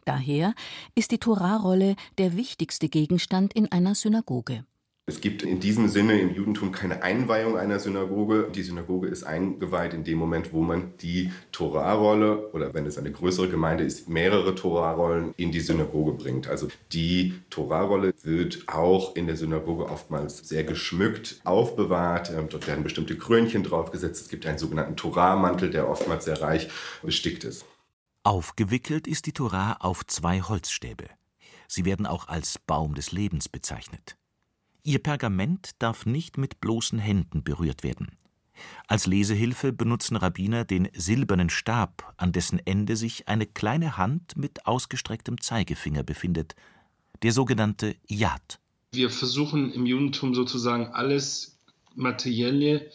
Daher 0.04 0.54
ist 0.94 1.10
die 1.10 1.18
Torarolle 1.18 1.96
der 2.16 2.36
wichtigste 2.36 2.88
Gegenstand 2.88 3.54
in 3.54 3.72
einer 3.72 3.96
Synagoge. 3.96 4.64
Es 5.08 5.20
gibt 5.20 5.44
in 5.44 5.60
diesem 5.60 5.86
Sinne 5.86 6.18
im 6.18 6.34
Judentum 6.34 6.72
keine 6.72 7.04
Einweihung 7.04 7.56
einer 7.56 7.78
Synagoge. 7.78 8.50
Die 8.52 8.64
Synagoge 8.64 9.06
ist 9.06 9.22
eingeweiht 9.22 9.94
in 9.94 10.02
dem 10.02 10.18
Moment, 10.18 10.52
wo 10.52 10.62
man 10.62 10.96
die 11.00 11.30
Torahrolle 11.52 12.50
oder 12.50 12.74
wenn 12.74 12.86
es 12.86 12.98
eine 12.98 13.12
größere 13.12 13.48
Gemeinde 13.48 13.84
ist, 13.84 14.08
mehrere 14.08 14.56
Torarollen 14.56 15.32
in 15.36 15.52
die 15.52 15.60
Synagoge 15.60 16.10
bringt. 16.10 16.48
Also 16.48 16.66
die 16.90 17.34
Torahrolle 17.50 18.14
wird 18.24 18.64
auch 18.66 19.14
in 19.14 19.28
der 19.28 19.36
Synagoge 19.36 19.88
oftmals 19.88 20.38
sehr 20.38 20.64
geschmückt 20.64 21.40
aufbewahrt. 21.44 22.32
Ähm, 22.36 22.48
dort 22.50 22.66
werden 22.66 22.82
bestimmte 22.82 23.16
Krönchen 23.16 23.62
draufgesetzt. 23.62 24.22
Es 24.22 24.28
gibt 24.28 24.44
einen 24.44 24.58
sogenannten 24.58 24.96
Torahmantel, 24.96 25.70
der 25.70 25.88
oftmals 25.88 26.24
sehr 26.24 26.42
reich 26.42 26.68
bestickt 27.04 27.44
ist. 27.44 27.64
Aufgewickelt 28.24 29.06
ist 29.06 29.26
die 29.26 29.32
Torah 29.32 29.76
auf 29.78 30.04
zwei 30.04 30.40
Holzstäbe. 30.40 31.04
Sie 31.68 31.84
werden 31.84 32.06
auch 32.06 32.26
als 32.26 32.58
Baum 32.58 32.96
des 32.96 33.12
Lebens 33.12 33.48
bezeichnet. 33.48 34.16
Ihr 34.86 35.00
Pergament 35.00 35.70
darf 35.80 36.06
nicht 36.06 36.38
mit 36.38 36.60
bloßen 36.60 37.00
Händen 37.00 37.42
berührt 37.42 37.82
werden. 37.82 38.12
Als 38.86 39.08
Lesehilfe 39.08 39.72
benutzen 39.72 40.14
Rabbiner 40.14 40.64
den 40.64 40.88
silbernen 40.94 41.50
Stab, 41.50 42.14
an 42.18 42.30
dessen 42.30 42.60
Ende 42.64 42.94
sich 42.94 43.26
eine 43.26 43.46
kleine 43.46 43.96
Hand 43.96 44.36
mit 44.36 44.64
ausgestrecktem 44.64 45.40
Zeigefinger 45.40 46.04
befindet, 46.04 46.54
der 47.24 47.32
sogenannte 47.32 47.96
Yad. 48.06 48.60
Wir 48.92 49.10
versuchen 49.10 49.72
im 49.72 49.86
Judentum 49.86 50.36
sozusagen 50.36 50.86
alles 50.86 51.58
Materielle 51.96 52.88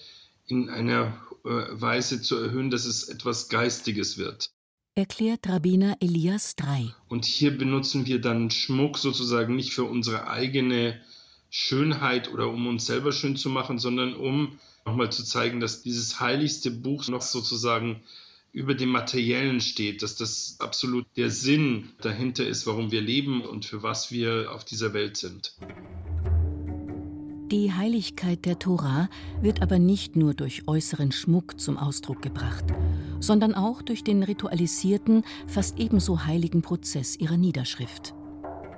in 0.47 0.69
einer 0.69 1.21
äh, 1.43 1.49
Weise 1.49 2.21
zu 2.21 2.37
erhöhen, 2.37 2.71
dass 2.71 2.85
es 2.85 3.09
etwas 3.09 3.49
Geistiges 3.49 4.17
wird. 4.17 4.49
Erklärt 4.95 5.49
Rabbiner 5.49 5.97
Elias 5.99 6.55
III. 6.57 6.93
Und 7.09 7.25
hier 7.25 7.57
benutzen 7.57 8.05
wir 8.05 8.21
dann 8.21 8.49
Schmuck 8.49 8.97
sozusagen 8.97 9.57
nicht 9.57 9.73
für 9.73 9.83
unsere 9.83 10.29
eigene 10.29 11.01
Schönheit 11.51 12.31
oder 12.31 12.47
um 12.47 12.65
uns 12.65 12.85
selber 12.85 13.11
schön 13.11 13.35
zu 13.35 13.49
machen, 13.49 13.77
sondern 13.77 14.15
um 14.15 14.57
nochmal 14.85 15.11
zu 15.11 15.23
zeigen, 15.23 15.59
dass 15.59 15.83
dieses 15.83 16.19
heiligste 16.21 16.71
Buch 16.71 17.07
noch 17.09 17.21
sozusagen 17.21 18.01
über 18.53 18.73
dem 18.73 18.89
Materiellen 18.89 19.59
steht, 19.59 20.01
dass 20.01 20.15
das 20.15 20.55
absolut 20.59 21.05
der 21.17 21.29
Sinn 21.29 21.89
dahinter 22.01 22.47
ist, 22.47 22.67
warum 22.67 22.91
wir 22.91 23.01
leben 23.01 23.41
und 23.41 23.65
für 23.65 23.83
was 23.83 24.11
wir 24.11 24.51
auf 24.53 24.63
dieser 24.63 24.93
Welt 24.93 25.17
sind. 25.17 25.53
Die 27.51 27.73
Heiligkeit 27.73 28.45
der 28.45 28.57
Tora 28.57 29.09
wird 29.41 29.61
aber 29.61 29.77
nicht 29.77 30.15
nur 30.15 30.33
durch 30.33 30.69
äußeren 30.69 31.11
Schmuck 31.11 31.59
zum 31.59 31.77
Ausdruck 31.77 32.21
gebracht, 32.21 32.63
sondern 33.19 33.55
auch 33.55 33.81
durch 33.81 34.05
den 34.05 34.23
ritualisierten, 34.23 35.25
fast 35.47 35.77
ebenso 35.79 36.23
heiligen 36.23 36.61
Prozess 36.61 37.17
ihrer 37.17 37.35
Niederschrift. 37.35 38.13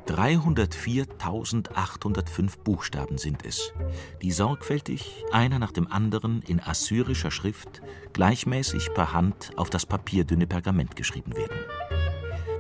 304.805 0.08 2.60
Buchstaben 2.64 3.18
sind 3.18 3.46
es, 3.46 3.74
die 4.22 4.32
sorgfältig, 4.32 5.26
einer 5.32 5.60
nach 5.60 5.72
dem 5.72 5.92
anderen 5.92 6.42
in 6.42 6.60
assyrischer 6.60 7.32
Schrift, 7.32 7.82
gleichmäßig 8.12 8.94
per 8.94 9.14
Hand 9.14 9.52
auf 9.56 9.70
das 9.70 9.86
papierdünne 9.86 10.46
Pergament 10.46 10.98
geschrieben 10.98 11.38
werden. 11.38 11.58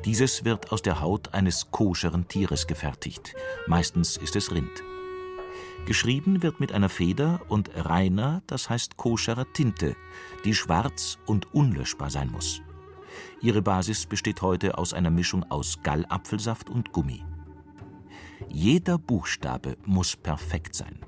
Dieses 0.06 0.46
wird 0.46 0.72
aus 0.72 0.82
der 0.82 1.02
Haut 1.02 1.34
eines 1.34 1.70
koscheren 1.72 2.28
Tieres 2.28 2.68
gefertigt, 2.68 3.34
meistens 3.68 4.18
ist 4.18 4.36
es 4.36 4.52
Rind. 4.52 4.84
Geschrieben 5.86 6.44
wird 6.44 6.60
mit 6.62 6.72
einer 6.72 6.90
Feder 6.90 7.42
und 7.50 7.70
reiner, 7.76 8.42
das 8.48 8.70
heißt 8.70 8.96
koscherer 8.96 9.52
Tinte, 9.52 9.98
die 10.46 10.56
schwarz 10.56 11.20
und 11.26 11.54
unlöschbar 11.54 12.10
sein 12.10 12.32
muss. 12.32 12.62
Ihre 13.42 13.62
Basis 13.62 14.06
besteht 14.06 14.42
heute 14.42 14.78
aus 14.78 14.94
einer 14.94 15.12
Mischung 15.12 15.44
aus 15.52 15.80
Gallapfelsaft 15.84 16.70
und 16.70 16.94
Gummi. 16.94 17.26
Jeder 18.50 18.98
Buchstabe 18.98 19.78
muss 19.86 20.16
perfekt 20.16 20.76
sein. 20.76 21.00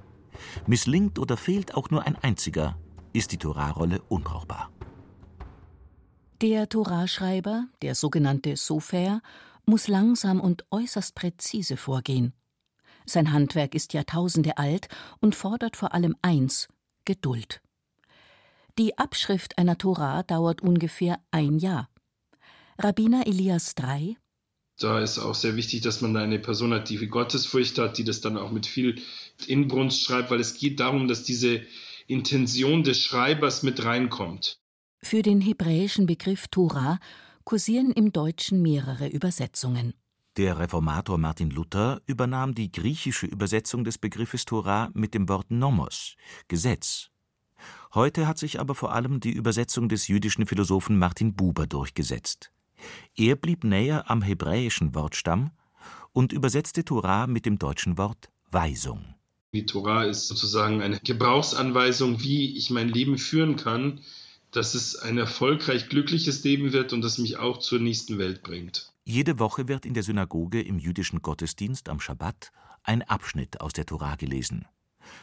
Misslingt 0.67 1.19
oder 1.19 1.37
fehlt 1.37 1.75
auch 1.75 1.89
nur 1.89 2.03
ein 2.03 2.15
einziger, 2.15 2.77
ist 3.13 3.31
die 3.31 3.37
Torahrolle 3.37 4.01
unbrauchbar. 4.09 4.71
Der 6.41 6.67
Torahschreiber, 6.67 7.67
der 7.81 7.95
sogenannte 7.95 8.57
Sofer, 8.57 9.21
muss 9.65 9.87
langsam 9.87 10.41
und 10.41 10.65
äußerst 10.69 11.15
präzise 11.15 11.77
vorgehen. 11.77 12.33
Sein 13.05 13.31
Handwerk 13.31 13.75
ist 13.75 13.93
Jahrtausende 13.93 14.57
alt 14.57 14.87
und 15.21 15.35
fordert 15.35 15.77
vor 15.77 15.93
allem 15.93 16.15
eins: 16.21 16.67
Geduld. 17.05 17.61
Die 18.77 18.97
Abschrift 18.97 19.57
einer 19.57 19.77
Torah 19.77 20.23
dauert 20.23 20.61
ungefähr 20.61 21.19
ein 21.31 21.57
Jahr. 21.59 21.89
Rabbiner 22.77 23.25
Elias 23.25 23.73
III 23.79 24.17
da 24.79 24.99
ist 24.99 25.19
auch 25.19 25.35
sehr 25.35 25.55
wichtig, 25.55 25.81
dass 25.81 26.01
man 26.01 26.13
da 26.13 26.21
eine 26.21 26.39
Person 26.39 26.73
hat, 26.73 26.89
die 26.89 26.97
Gottesfurcht 27.07 27.77
hat, 27.77 27.97
die 27.97 28.03
das 28.03 28.21
dann 28.21 28.37
auch 28.37 28.51
mit 28.51 28.65
viel 28.65 29.01
Inbrunst 29.47 30.03
schreibt, 30.03 30.31
weil 30.31 30.39
es 30.39 30.55
geht 30.57 30.79
darum, 30.79 31.07
dass 31.07 31.23
diese 31.23 31.61
Intention 32.07 32.83
des 32.83 33.01
Schreibers 33.01 33.63
mit 33.63 33.83
reinkommt. 33.83 34.59
Für 35.01 35.21
den 35.21 35.41
hebräischen 35.41 36.05
Begriff 36.05 36.47
Tora 36.49 36.99
kursieren 37.43 37.91
im 37.91 38.11
Deutschen 38.11 38.61
mehrere 38.61 39.07
Übersetzungen. 39.07 39.93
Der 40.37 40.59
Reformator 40.59 41.17
Martin 41.17 41.49
Luther 41.49 42.01
übernahm 42.07 42.53
die 42.53 42.69
griechische 42.69 43.25
Übersetzung 43.25 43.85
des 43.85 43.97
Begriffes 43.97 44.43
Tora 44.43 44.89
mit 44.93 45.13
dem 45.13 45.29
Wort 45.29 45.49
Nomos, 45.49 46.15
Gesetz. 46.49 47.09
Heute 47.93 48.27
hat 48.27 48.37
sich 48.37 48.59
aber 48.59 48.75
vor 48.75 48.91
allem 48.91 49.21
die 49.21 49.31
Übersetzung 49.31 49.87
des 49.87 50.09
jüdischen 50.09 50.45
Philosophen 50.45 50.97
Martin 50.97 51.35
Buber 51.35 51.67
durchgesetzt. 51.67 52.51
Er 53.15 53.35
blieb 53.35 53.63
näher 53.63 54.09
am 54.09 54.21
hebräischen 54.21 54.95
Wortstamm 54.95 55.51
und 56.11 56.33
übersetzte 56.33 56.85
Torah 56.85 57.27
mit 57.27 57.45
dem 57.45 57.59
deutschen 57.59 57.97
Wort 57.97 58.29
Weisung. 58.51 59.15
Die 59.53 59.65
Torah 59.65 60.03
ist 60.03 60.27
sozusagen 60.27 60.81
eine 60.81 60.99
Gebrauchsanweisung, 60.99 62.21
wie 62.21 62.57
ich 62.57 62.69
mein 62.69 62.89
Leben 62.89 63.17
führen 63.17 63.55
kann, 63.55 64.01
dass 64.51 64.75
es 64.75 64.95
ein 64.95 65.17
erfolgreich 65.17 65.89
glückliches 65.89 66.43
Leben 66.43 66.73
wird 66.73 66.93
und 66.93 67.01
das 67.01 67.17
mich 67.17 67.37
auch 67.37 67.59
zur 67.59 67.79
nächsten 67.79 68.17
Welt 68.17 68.43
bringt. 68.43 68.91
Jede 69.03 69.39
Woche 69.39 69.67
wird 69.67 69.85
in 69.85 69.93
der 69.93 70.03
Synagoge 70.03 70.61
im 70.61 70.79
jüdischen 70.79 71.21
Gottesdienst 71.21 71.89
am 71.89 71.99
Schabbat 71.99 72.51
ein 72.83 73.01
Abschnitt 73.03 73.61
aus 73.61 73.73
der 73.73 73.85
Torah 73.85 74.15
gelesen, 74.15 74.65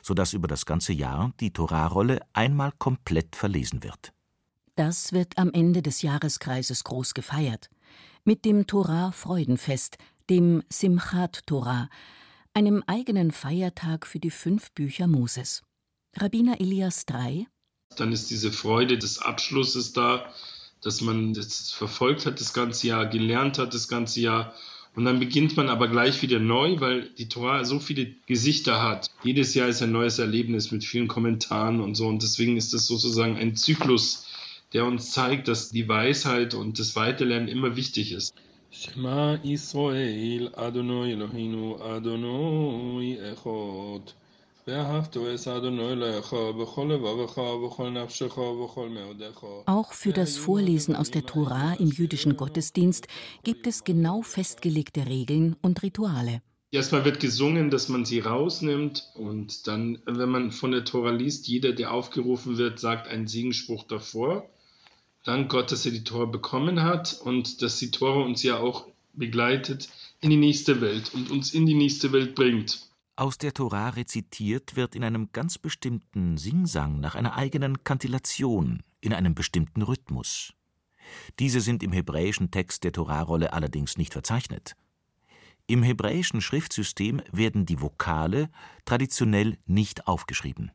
sodass 0.03 0.35
über 0.35 0.49
das 0.49 0.67
ganze 0.67 0.93
Jahr 0.93 1.33
die 1.41 1.53
Torahrolle 1.53 2.21
einmal 2.33 2.73
komplett 2.79 3.35
verlesen 3.37 3.83
wird. 3.83 4.13
Das 4.75 5.13
wird 5.13 5.37
am 5.37 5.53
Ende 5.53 5.83
des 5.83 6.01
Jahreskreises 6.01 6.85
groß 6.85 7.13
gefeiert. 7.13 7.69
Mit 8.25 8.47
dem 8.47 8.67
Torah-Freudenfest, 8.67 9.99
dem 10.31 10.63
Simchat 10.71 11.47
Torah, 11.47 11.91
einem 12.55 12.83
eigenen 12.87 13.33
Feiertag 13.33 14.07
für 14.07 14.19
die 14.19 14.31
fünf 14.31 14.73
Bücher 14.73 15.07
Moses. 15.07 15.63
Rabbiner 16.17 16.59
Elias 16.59 17.05
III. 17.11 17.49
Dann 17.97 18.13
ist 18.13 18.31
diese 18.31 18.51
Freude 18.51 18.97
des 18.97 19.19
Abschlusses 19.19 19.93
da, 19.93 20.33
dass 20.81 21.03
man 21.03 21.35
das 21.35 21.71
verfolgt 21.71 22.25
hat 22.25 22.41
das 22.41 22.55
ganze 22.55 22.87
Jahr, 22.87 23.07
gelernt 23.07 23.59
hat 23.59 23.75
das 23.75 23.89
ganze 23.89 24.21
Jahr. 24.21 24.55
Und 24.95 25.05
dann 25.05 25.21
beginnt 25.21 25.57
man 25.57 25.69
aber 25.69 25.89
gleich 25.89 26.23
wieder 26.23 26.39
neu, 26.39 26.81
weil 26.81 27.11
die 27.11 27.29
Torah 27.29 27.65
so 27.65 27.79
viele 27.79 28.07
Gesichter 28.27 28.83
hat. 28.83 29.11
Jedes 29.23 29.53
Jahr 29.55 29.69
ist 29.69 29.83
ein 29.83 29.93
neues 29.93 30.19
Erlebnis 30.19 30.71
mit 30.71 30.85
vielen 30.85 31.09
Kommentaren 31.09 31.81
und 31.81 31.95
so. 31.95 32.07
Und 32.07 32.23
deswegen 32.23 32.57
ist 32.57 32.73
das 32.73 32.87
sozusagen 32.87 33.37
ein 33.37 33.57
Zyklus, 33.57 34.27
der 34.73 34.87
uns 34.87 35.13
zeigt, 35.13 35.49
dass 35.49 35.71
die 35.71 35.89
Weisheit 35.89 36.55
und 36.55 36.79
das 36.79 36.97
Weiterlernen 36.97 37.49
immer 37.49 37.77
wichtig 37.77 38.13
ist. 38.13 38.35
Shema 38.71 39.35
Israel, 39.43 40.51
Adonai 40.55 41.13
Eloheinu, 41.13 41.77
Adonai 41.77 43.19
Echot. 43.19 44.15
Auch 49.67 49.93
für 49.93 50.13
das 50.13 50.37
Vorlesen 50.37 50.95
aus 50.95 51.11
der 51.11 51.27
Tora 51.27 51.75
im 51.81 51.91
jüdischen 51.91 52.37
Gottesdienst 52.37 53.09
gibt 53.43 53.67
es 53.67 53.83
genau 53.83 54.23
festgelegte 54.23 55.07
Regeln 55.07 55.57
und 55.63 55.83
Rituale. 55.83 56.43
Erstmal 56.71 57.05
wird 57.05 57.19
gesungen, 57.19 57.71
dass 57.71 57.89
man 57.89 58.05
sie 58.05 58.21
rausnimmt 58.21 59.11
und 59.17 59.67
dann, 59.67 59.99
wenn 60.07 60.29
man 60.29 60.53
von 60.53 60.71
der 60.71 60.85
Tora 60.85 61.11
liest, 61.11 61.49
jeder, 61.49 61.73
der 61.73 61.93
aufgerufen 61.93 62.57
wird, 62.57 62.79
sagt 62.79 63.09
einen 63.09 63.27
Segenspruch 63.27 63.83
davor 63.83 64.49
Dank 65.25 65.51
Gott, 65.51 65.71
dass 65.71 65.87
er 65.87 65.93
die 65.93 66.05
Tora 66.05 66.25
bekommen 66.25 66.83
hat 66.83 67.21
und 67.25 67.63
dass 67.63 67.79
die 67.79 67.91
Tora 67.91 68.25
uns 68.25 68.43
ja 68.43 68.59
auch 68.59 68.89
begleitet 69.13 69.89
in 70.21 70.31
die 70.31 70.37
nächste 70.37 70.81
Welt 70.81 71.15
und 71.15 71.31
uns 71.31 71.55
in 71.55 71.67
die 71.67 71.75
nächste 71.75 72.13
Welt 72.13 72.35
bringt. 72.35 72.89
Aus 73.15 73.39
der 73.39 73.53
Tora 73.55 73.91
rezitiert 73.91 74.75
wird 74.75 74.97
in 74.97 75.05
einem 75.05 75.31
ganz 75.33 75.59
bestimmten 75.59 76.39
Singsang 76.39 76.99
nach 76.99 77.15
einer 77.15 77.37
eigenen 77.37 77.85
Kantillation, 77.85 78.83
in 79.01 79.13
einem 79.13 79.35
bestimmten 79.35 79.83
Rhythmus. 79.83 80.55
Diese 81.39 81.61
sind 81.61 81.83
im 81.83 81.93
hebräischen 81.93 82.51
Text 82.51 82.85
der 82.85 82.93
Torarolle 82.93 83.53
allerdings 83.53 83.99
nicht 83.99 84.13
verzeichnet. 84.13 84.75
Im 85.67 85.83
hebräischen 85.83 86.41
Schriftsystem 86.41 87.23
werden 87.31 87.67
die 87.67 87.81
Vokale 87.81 88.51
traditionell 88.85 89.59
nicht 89.67 90.09
aufgeschrieben. 90.09 90.73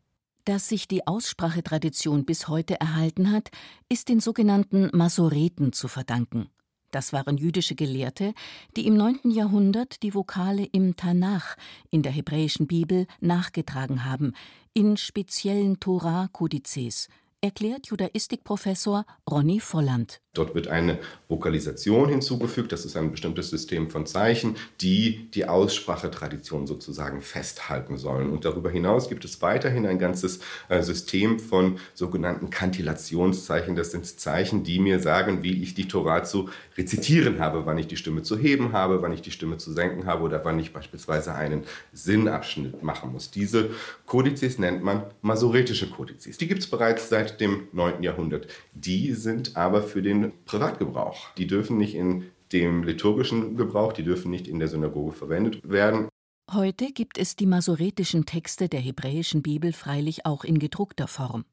Dass 0.48 0.70
sich 0.70 0.88
die 0.88 1.06
Aussprachetradition 1.06 2.24
bis 2.24 2.48
heute 2.48 2.80
erhalten 2.80 3.34
hat, 3.34 3.52
ist 3.90 4.08
den 4.08 4.22
sogenannten 4.22 4.90
Masoreten 4.94 5.74
zu 5.74 5.90
verdanken. 5.90 6.48
Das 6.90 7.12
waren 7.12 7.38
jüdische 7.38 7.76
Gelehrte, 7.76 8.34
die 8.78 8.88
im 8.88 8.96
9. 8.96 9.30
Jahrhundert 9.30 10.04
die 10.04 10.16
Vokale 10.16 10.64
im 10.64 10.96
Tanach, 10.96 11.58
in 11.90 12.02
der 12.02 12.14
hebräischen 12.14 12.66
Bibel, 12.66 13.08
nachgetragen 13.20 14.06
haben, 14.06 14.32
in 14.74 14.96
speziellen 14.96 15.82
Torah-Kodizes, 15.82 17.10
erklärt 17.42 17.88
Judaistikprofessor 17.88 19.06
Ronny 19.30 19.60
Volland. 19.60 20.22
Dort 20.38 20.56
wird 20.56 20.68
eine 20.68 21.00
Vokalisation 21.28 22.10
hinzugefügt, 22.10 22.72
das 22.72 22.86
ist 22.86 22.96
ein 22.96 23.12
bestimmtes 23.12 23.50
System 23.50 23.90
von 23.90 24.06
Zeichen, 24.06 24.56
die 24.82 25.30
die 25.32 25.48
Aussprachetradition 25.48 26.68
sozusagen 26.68 27.22
festhalten 27.22 27.98
sollen. 27.98 28.30
Und 28.30 28.46
darüber 28.46 28.70
hinaus 28.70 29.10
gibt 29.10 29.26
es 29.26 29.42
weiterhin 29.42 29.86
ein 29.86 30.00
ganzes 30.00 30.40
äh, 30.70 30.82
System 30.82 31.40
von 31.40 31.80
sogenannten 31.94 32.50
Kantillationszeichen. 32.50 33.76
Das 33.76 33.92
sind 33.92 34.06
Zeichen, 34.06 34.64
die 34.64 34.80
mir 34.80 35.00
sagen, 35.00 35.44
wie 35.44 35.62
ich 35.62 35.74
die 35.74 35.88
Torah 35.88 36.24
zu 36.24 36.50
rezitieren 36.78 37.40
habe, 37.40 37.66
wann 37.66 37.78
ich 37.78 37.88
die 37.88 37.98
Stimme 37.98 38.22
zu 38.22 38.38
heben 38.38 38.74
habe, 38.74 39.02
wann 39.02 39.14
ich 39.14 39.22
die 39.22 39.32
Stimme 39.32 39.58
zu 39.58 39.74
senken 39.74 40.06
habe 40.06 40.24
oder 40.24 40.46
wann 40.46 40.60
ich 40.60 40.74
beispielsweise 40.74 41.34
einen 41.34 41.64
Sinnabschnitt 41.94 42.84
machen 42.84 43.12
muss. 43.12 43.32
Diese 43.32 43.72
Kodizes 44.06 44.60
nennt 44.60 44.84
man 44.84 45.04
masoretische 45.22 45.90
Kodizes. 45.90 46.38
Die 46.38 46.48
gibt 46.48 46.62
es 46.62 46.70
bereits 46.70 47.10
seit 47.10 47.42
dem 47.42 47.68
9. 47.74 48.04
Jahrhundert. 48.04 48.48
Die 48.74 49.14
sind 49.14 49.58
aber 49.58 49.82
für 49.82 50.02
den 50.02 50.27
Privatgebrauch. 50.46 51.34
Die 51.36 51.48
dürfen 51.48 51.78
nicht 51.78 51.96
in 51.96 52.26
dem 52.52 52.84
liturgischen 52.84 53.58
Gebrauch, 53.58 53.94
die 53.94 54.04
dürfen 54.04 54.32
nicht 54.32 54.48
in 54.48 54.60
der 54.60 54.68
Synagoge 54.68 55.12
verwendet 55.12 55.70
werden. 55.70 56.08
Heute 56.52 56.94
gibt 56.94 57.18
es 57.18 57.36
die 57.36 57.46
masoretischen 57.46 58.26
Texte 58.26 58.70
der 58.70 58.80
hebräischen 58.80 59.42
Bibel 59.42 59.74
freilich 59.74 60.26
auch 60.26 60.46
in 60.46 60.60
gedruckter 60.60 61.08
Form. 61.08 61.44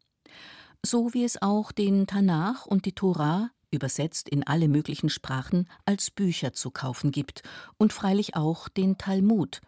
So 0.84 1.14
wie 1.14 1.24
es 1.24 1.42
auch 1.42 1.72
den 1.72 2.06
Tanach 2.06 2.66
und 2.66 2.84
die 2.84 2.92
Torah, 2.92 3.50
übersetzt 3.72 4.28
in 4.28 4.46
alle 4.46 4.68
möglichen 4.68 5.08
Sprachen, 5.08 5.68
als 5.84 6.10
Bücher 6.10 6.52
zu 6.52 6.70
kaufen 6.70 7.10
gibt 7.10 7.42
und 7.76 7.92
freilich 7.92 8.36
auch 8.36 8.68
den 8.68 8.96
Talmud, 8.96 9.60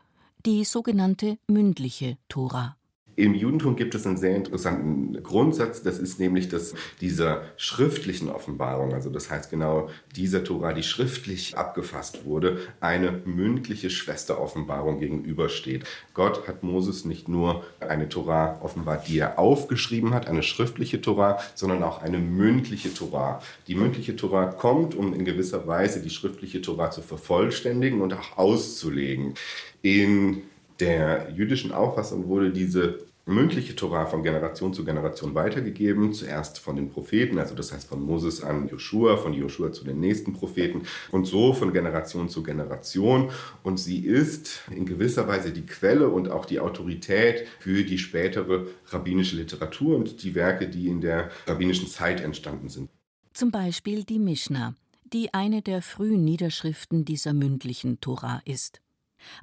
die 0.45 0.65
sogenannte 0.65 1.39
mündliche 1.49 2.19
Torah. 2.29 2.77
Im 3.17 3.35
Judentum 3.35 3.77
gibt 3.77 3.95
es 3.95 4.07
einen 4.07 4.19
sehr 4.19 4.37
interessanten 4.37 5.23
Grundsatz, 5.23 5.83
das 5.83 5.99
ist 5.99 6.21
nämlich, 6.21 6.51
dass 6.51 6.75
dieser 7.01 7.45
schriftlichen 7.57 8.29
Offenbarung, 8.29 8.93
also 8.93 9.09
das 9.09 9.31
heißt 9.31 9.51
genau 9.51 9.89
dieser 10.15 10.45
Tora, 10.45 10.75
die 10.75 10.83
schriftlich 10.83 11.57
abgefasst 11.57 12.27
wurde, 12.27 12.59
eine 12.79 13.23
mündliche 13.25 13.89
Schwesteroffenbarung 13.89 15.01
gegenübersteht. 15.01 15.87
Gott 16.13 16.47
hat 16.47 16.63
Moses 16.63 17.07
nicht 17.07 17.27
nur 17.27 17.65
eine 17.81 18.11
Tora 18.11 18.61
offenbart, 18.63 19.09
die 19.09 19.19
er 19.19 19.39
aufgeschrieben 19.39 20.13
hat, 20.13 20.29
eine 20.29 20.43
schriftliche 20.43 21.01
Tora, 21.01 21.39
sondern 21.55 21.83
auch 21.83 22.03
eine 22.03 22.19
mündliche 22.19 22.93
Tora. 22.93 23.41
Die 23.67 23.77
mündliche 23.77 24.17
Tora 24.17 24.45
kommt, 24.45 24.95
um 24.95 25.15
in 25.15 25.25
gewisser 25.25 25.67
Weise 25.67 26.03
die 26.03 26.11
schriftliche 26.11 26.61
Tora 26.61 26.91
zu 26.91 27.01
vervollständigen 27.01 28.03
und 28.03 28.13
auch 28.13 28.37
auszulegen. 28.37 29.33
In 29.81 30.43
der 30.81 31.31
jüdischen 31.35 31.73
Auffassung 31.73 32.29
wurde 32.29 32.51
diese 32.51 33.07
mündliche 33.27 33.75
Torah 33.75 34.07
von 34.07 34.23
Generation 34.23 34.73
zu 34.73 34.85
Generation 34.85 35.35
weitergegeben. 35.35 36.13
Zuerst 36.13 36.59
von 36.59 36.77
den 36.77 36.91
Propheten, 36.91 37.39
also 37.39 37.55
das 37.55 37.73
heißt 37.73 37.89
von 37.89 38.01
Moses 38.01 38.43
an 38.43 38.69
Joshua, 38.69 39.17
von 39.17 39.35
Joshua 39.35 39.73
zu 39.73 39.85
den 39.85 40.01
nächsten 40.01 40.33
Propheten 40.33 40.83
und 41.11 41.27
so 41.27 41.53
von 41.53 41.73
Generation 41.73 42.29
zu 42.29 42.43
Generation. 42.43 43.31
Und 43.63 43.79
sie 43.79 43.99
ist 43.99 44.63
in 44.71 44.87
gewisser 44.87 45.27
Weise 45.27 45.53
die 45.53 45.67
Quelle 45.67 46.09
und 46.09 46.31
auch 46.31 46.47
die 46.47 46.61
Autorität 46.61 47.47
für 47.59 47.83
die 47.83 47.99
spätere 47.99 48.69
rabbinische 48.87 49.37
Literatur 49.37 49.97
und 49.97 50.23
die 50.23 50.35
Werke, 50.35 50.69
die 50.69 50.87
in 50.89 51.01
der 51.01 51.31
rabbinischen 51.47 51.89
Zeit 51.89 52.21
entstanden 52.21 52.69
sind. 52.69 52.91
Zum 53.33 53.51
Beispiel 53.51 54.05
die 54.05 54.21
Mishnah, 54.21 54.75
die 55.05 55.35
eine 55.35 55.63
der 55.63 55.83
frühen 55.83 56.25
Niederschriften 56.25 57.05
dieser 57.05 57.35
mündlichen 57.35 58.01
Torah 58.01 58.41
ist. 58.45 58.81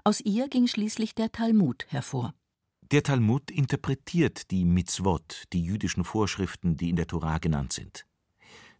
Aus 0.04 0.22
ihr 0.22 0.48
ging 0.48 0.67
schließlich 0.67 1.15
der 1.15 1.32
Talmud 1.32 1.86
hervor. 1.89 2.34
Der 2.91 3.04
Talmud 3.04 3.50
interpretiert 3.50 4.52
die 4.52 4.65
Mitzvot, 4.65 5.43
die 5.54 5.63
jüdischen 5.63 6.04
Vorschriften, 6.04 6.76
die 6.76 6.89
in 6.89 6.96
der 6.96 7.08
Torah 7.08 7.38
genannt 7.38 7.74
sind. 7.74 8.06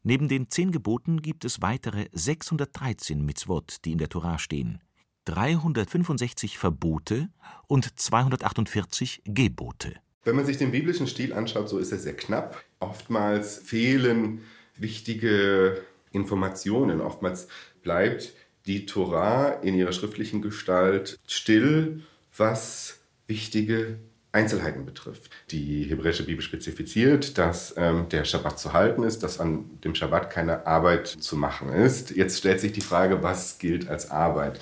Neben 0.04 0.28
den 0.28 0.50
zehn 0.50 0.72
Geboten 0.72 1.22
gibt 1.22 1.46
es 1.46 1.62
weitere 1.62 2.08
613 2.12 3.24
Mitzvot, 3.24 3.78
die 3.86 3.94
in 3.94 3.98
der 3.98 4.10
Torah 4.10 4.38
stehen, 4.38 4.82
365 5.26 6.58
Verbote 6.58 7.30
und 7.68 7.98
248 7.98 9.22
Gebote. 9.26 9.96
Wenn 10.24 10.36
man 10.36 10.46
sich 10.46 10.58
den 10.58 10.72
biblischen 10.72 11.08
Stil 11.08 11.34
anschaut, 11.34 11.70
so 11.70 11.78
ist 11.78 11.92
er 11.92 12.00
sehr 12.00 12.16
knapp. 12.16 12.62
Oftmals 12.80 13.58
fehlen 13.58 14.42
wichtige 14.76 15.86
Informationen. 16.12 17.00
Oftmals 17.00 17.48
bleibt 17.82 18.34
die 18.66 18.86
Torah 18.86 19.50
in 19.50 19.76
ihrer 19.76 19.94
schriftlichen 19.94 20.42
Gestalt 20.42 21.20
still, 21.26 22.04
was 22.36 23.03
wichtige 23.28 24.00
Einzelheiten 24.32 24.86
betrifft. 24.86 25.30
Die 25.52 25.84
hebräische 25.84 26.26
Bibel 26.26 26.42
spezifiziert, 26.42 27.38
dass 27.38 27.76
ähm, 27.78 28.10
der 28.10 28.26
Schabbat 28.26 28.60
zu 28.60 28.74
halten 28.74 29.04
ist, 29.04 29.22
dass 29.22 29.40
an 29.40 29.80
dem 29.84 29.94
Schabbat 29.94 30.32
keine 30.32 30.66
Arbeit 30.66 31.08
zu 31.08 31.38
machen 31.38 31.70
ist. 31.72 32.10
Jetzt 32.12 32.40
stellt 32.40 32.60
sich 32.60 32.72
die 32.72 32.82
Frage, 32.82 33.22
was 33.22 33.60
gilt 33.60 33.88
als 33.88 34.10
Arbeit? 34.10 34.60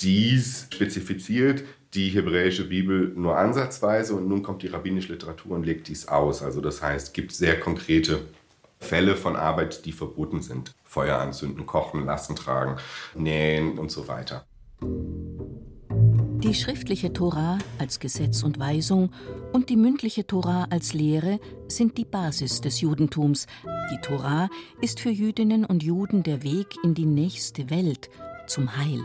Dies 0.00 0.66
spezifiziert 0.70 1.64
die 1.94 2.10
hebräische 2.10 2.68
Bibel 2.68 3.12
nur 3.16 3.38
ansatzweise 3.38 4.14
und 4.14 4.28
nun 4.28 4.42
kommt 4.42 4.62
die 4.62 4.66
rabbinische 4.66 5.12
Literatur 5.12 5.52
und 5.52 5.64
legt 5.64 5.88
dies 5.88 6.06
aus. 6.06 6.42
Also 6.42 6.60
das 6.60 6.82
heißt, 6.82 7.14
gibt 7.14 7.32
sehr 7.32 7.58
konkrete 7.58 8.20
Fälle 8.78 9.16
von 9.16 9.36
Arbeit, 9.36 9.86
die 9.86 9.92
verboten 9.92 10.42
sind. 10.42 10.74
Feuer 10.84 11.18
anzünden, 11.18 11.66
kochen, 11.66 12.04
Lasten 12.04 12.36
tragen, 12.36 12.76
nähen 13.14 13.78
und 13.78 13.90
so 13.90 14.06
weiter. 14.06 14.44
Die 16.42 16.54
schriftliche 16.54 17.12
Tora 17.12 17.58
als 17.78 17.98
Gesetz 17.98 18.44
und 18.44 18.60
Weisung 18.60 19.10
und 19.52 19.70
die 19.70 19.76
mündliche 19.76 20.24
Tora 20.24 20.68
als 20.70 20.94
Lehre 20.94 21.40
sind 21.66 21.98
die 21.98 22.04
Basis 22.04 22.60
des 22.60 22.80
Judentums. 22.80 23.48
Die 23.92 24.00
Tora 24.00 24.48
ist 24.80 25.00
für 25.00 25.10
Jüdinnen 25.10 25.64
und 25.64 25.82
Juden 25.82 26.22
der 26.22 26.44
Weg 26.44 26.76
in 26.84 26.94
die 26.94 27.06
nächste 27.06 27.70
Welt, 27.70 28.08
zum 28.46 28.76
Heil. 28.76 29.02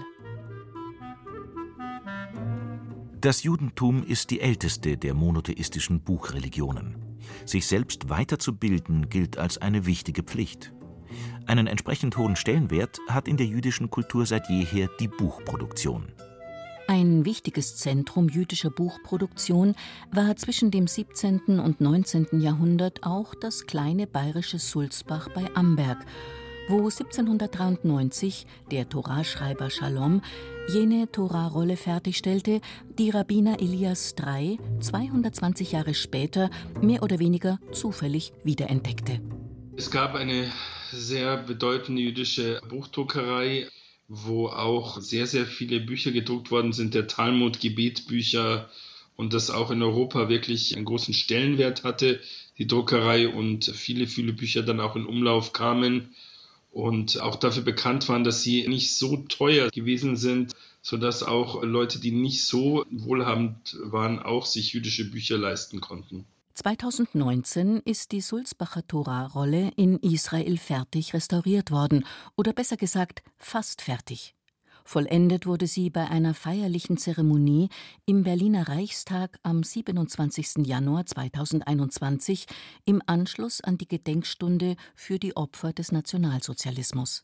Das 3.20 3.42
Judentum 3.42 4.04
ist 4.04 4.30
die 4.30 4.40
älteste 4.40 4.98
der 4.98 5.16
monotheistischen 5.16 6.02
Buchreligionen. 6.02 7.18
Sich 7.46 7.66
selbst 7.66 8.10
weiterzubilden 8.10 9.10
gilt 9.10 9.40
als 9.40 9.58
eine 9.58 9.88
wichtige 9.88 10.22
Pflicht. 10.22 10.72
Einen 11.48 11.66
entsprechend 11.66 12.16
hohen 12.16 12.36
Stellenwert 12.36 13.00
hat 13.10 13.28
in 13.28 13.38
der 13.38 13.48
jüdischen 13.48 13.90
Kultur 13.90 14.28
seit 14.28 14.50
jeher 14.50 14.88
die 15.00 15.08
Buchproduktion. 15.08 16.12
Ein 16.88 17.24
wichtiges 17.24 17.78
Zentrum 17.78 18.28
jüdischer 18.28 18.70
Buchproduktion 18.70 19.76
war 20.12 20.36
zwischen 20.36 20.70
dem 20.70 20.88
17. 20.88 21.60
und 21.60 21.80
19. 21.80 22.42
Jahrhundert 22.42 23.04
auch 23.04 23.34
das 23.36 23.66
kleine 23.66 24.06
bayerische 24.06 24.60
Sulzbach 24.60 25.30
bei 25.30 25.50
Amberg, 25.56 26.06
wo 26.68 26.80
1793 26.80 28.46
der 28.72 28.90
Toraschreiber 28.90 29.70
Shalom 29.70 30.22
jene 30.68 31.10
Torarolle 31.10 31.78
fertigstellte, 31.78 32.60
die 32.98 33.10
Rabbiner 33.10 33.62
Elias 33.62 34.14
III 34.20 34.60
220 34.82 35.72
Jahre 35.72 35.94
später 35.94 36.50
mehr 36.82 37.02
oder 37.02 37.20
weniger 37.20 37.60
zufällig 37.72 38.34
wiederentdeckte. 38.44 39.22
Es 39.78 39.90
gab 39.90 40.16
eine 40.16 40.52
sehr 40.92 41.38
bedeutende 41.38 42.02
jüdische 42.02 42.62
Buchdruckerei 42.70 43.68
wo 44.08 44.48
auch 44.48 45.00
sehr, 45.00 45.28
sehr 45.28 45.46
viele 45.46 45.80
Bücher 45.80 46.12
gedruckt 46.12 46.52
worden 46.52 46.74
sind, 46.74 46.94
der 46.94 47.08
Talmud, 47.08 47.60
Gebetbücher 47.60 48.70
und 49.16 49.34
das 49.34 49.50
auch 49.50 49.72
in 49.72 49.82
Europa 49.82 50.30
wirklich 50.30 50.76
einen 50.76 50.86
großen 50.86 51.14
Stellenwert 51.14 51.84
hatte, 51.84 52.20
die 52.58 52.68
Druckerei 52.68 53.28
und 53.28 53.66
viele, 53.66 54.08
viele 54.08 54.34
Bücher 54.34 54.64
dann 54.64 54.80
auch 54.80 54.96
in 54.96 55.06
Umlauf 55.06 55.54
kamen 55.54 56.14
und 56.72 57.22
auch 57.22 57.36
dafür 57.36 57.64
bekannt 57.64 58.10
waren, 58.10 58.24
dass 58.24 58.44
sie 58.44 58.68
nicht 58.68 58.96
so 58.96 59.18
teuer 59.18 59.70
gewesen 59.70 60.16
sind, 60.18 60.54
sodass 60.82 61.24
auch 61.24 61.64
Leute, 61.64 62.00
die 62.00 62.12
nicht 62.12 62.44
so 62.44 62.86
wohlhabend 62.92 63.78
waren, 63.84 64.20
auch 64.20 64.46
sich 64.46 64.74
jüdische 64.74 65.10
Bücher 65.10 65.38
leisten 65.38 65.80
konnten. 65.82 66.26
2019 66.56 67.80
ist 67.80 68.12
die 68.12 68.22
Sulzbacher 68.22 68.86
Tora-Rolle 68.86 69.72
in 69.76 69.98
Israel 69.98 70.58
fertig 70.58 71.14
restauriert 71.14 71.72
worden, 71.72 72.06
oder 72.36 72.54
besser 72.54 72.78
gesagt, 72.78 73.24
fast 73.38 73.82
fertig. 73.82 74.36
Vollendet 74.86 75.48
wurde 75.48 75.66
sie 75.66 75.90
bei 75.90 76.10
einer 76.10 76.34
feierlichen 76.34 76.98
Zeremonie 76.98 77.70
im 78.06 78.24
Berliner 78.24 78.68
Reichstag 78.68 79.40
am 79.42 79.64
27. 79.64 80.68
Januar 80.68 81.06
2021 81.06 82.46
im 82.86 83.02
Anschluss 83.08 83.62
an 83.62 83.78
die 83.78 83.88
Gedenkstunde 83.88 84.76
für 84.94 85.20
die 85.20 85.36
Opfer 85.36 85.74
des 85.74 85.92
Nationalsozialismus. 85.92 87.24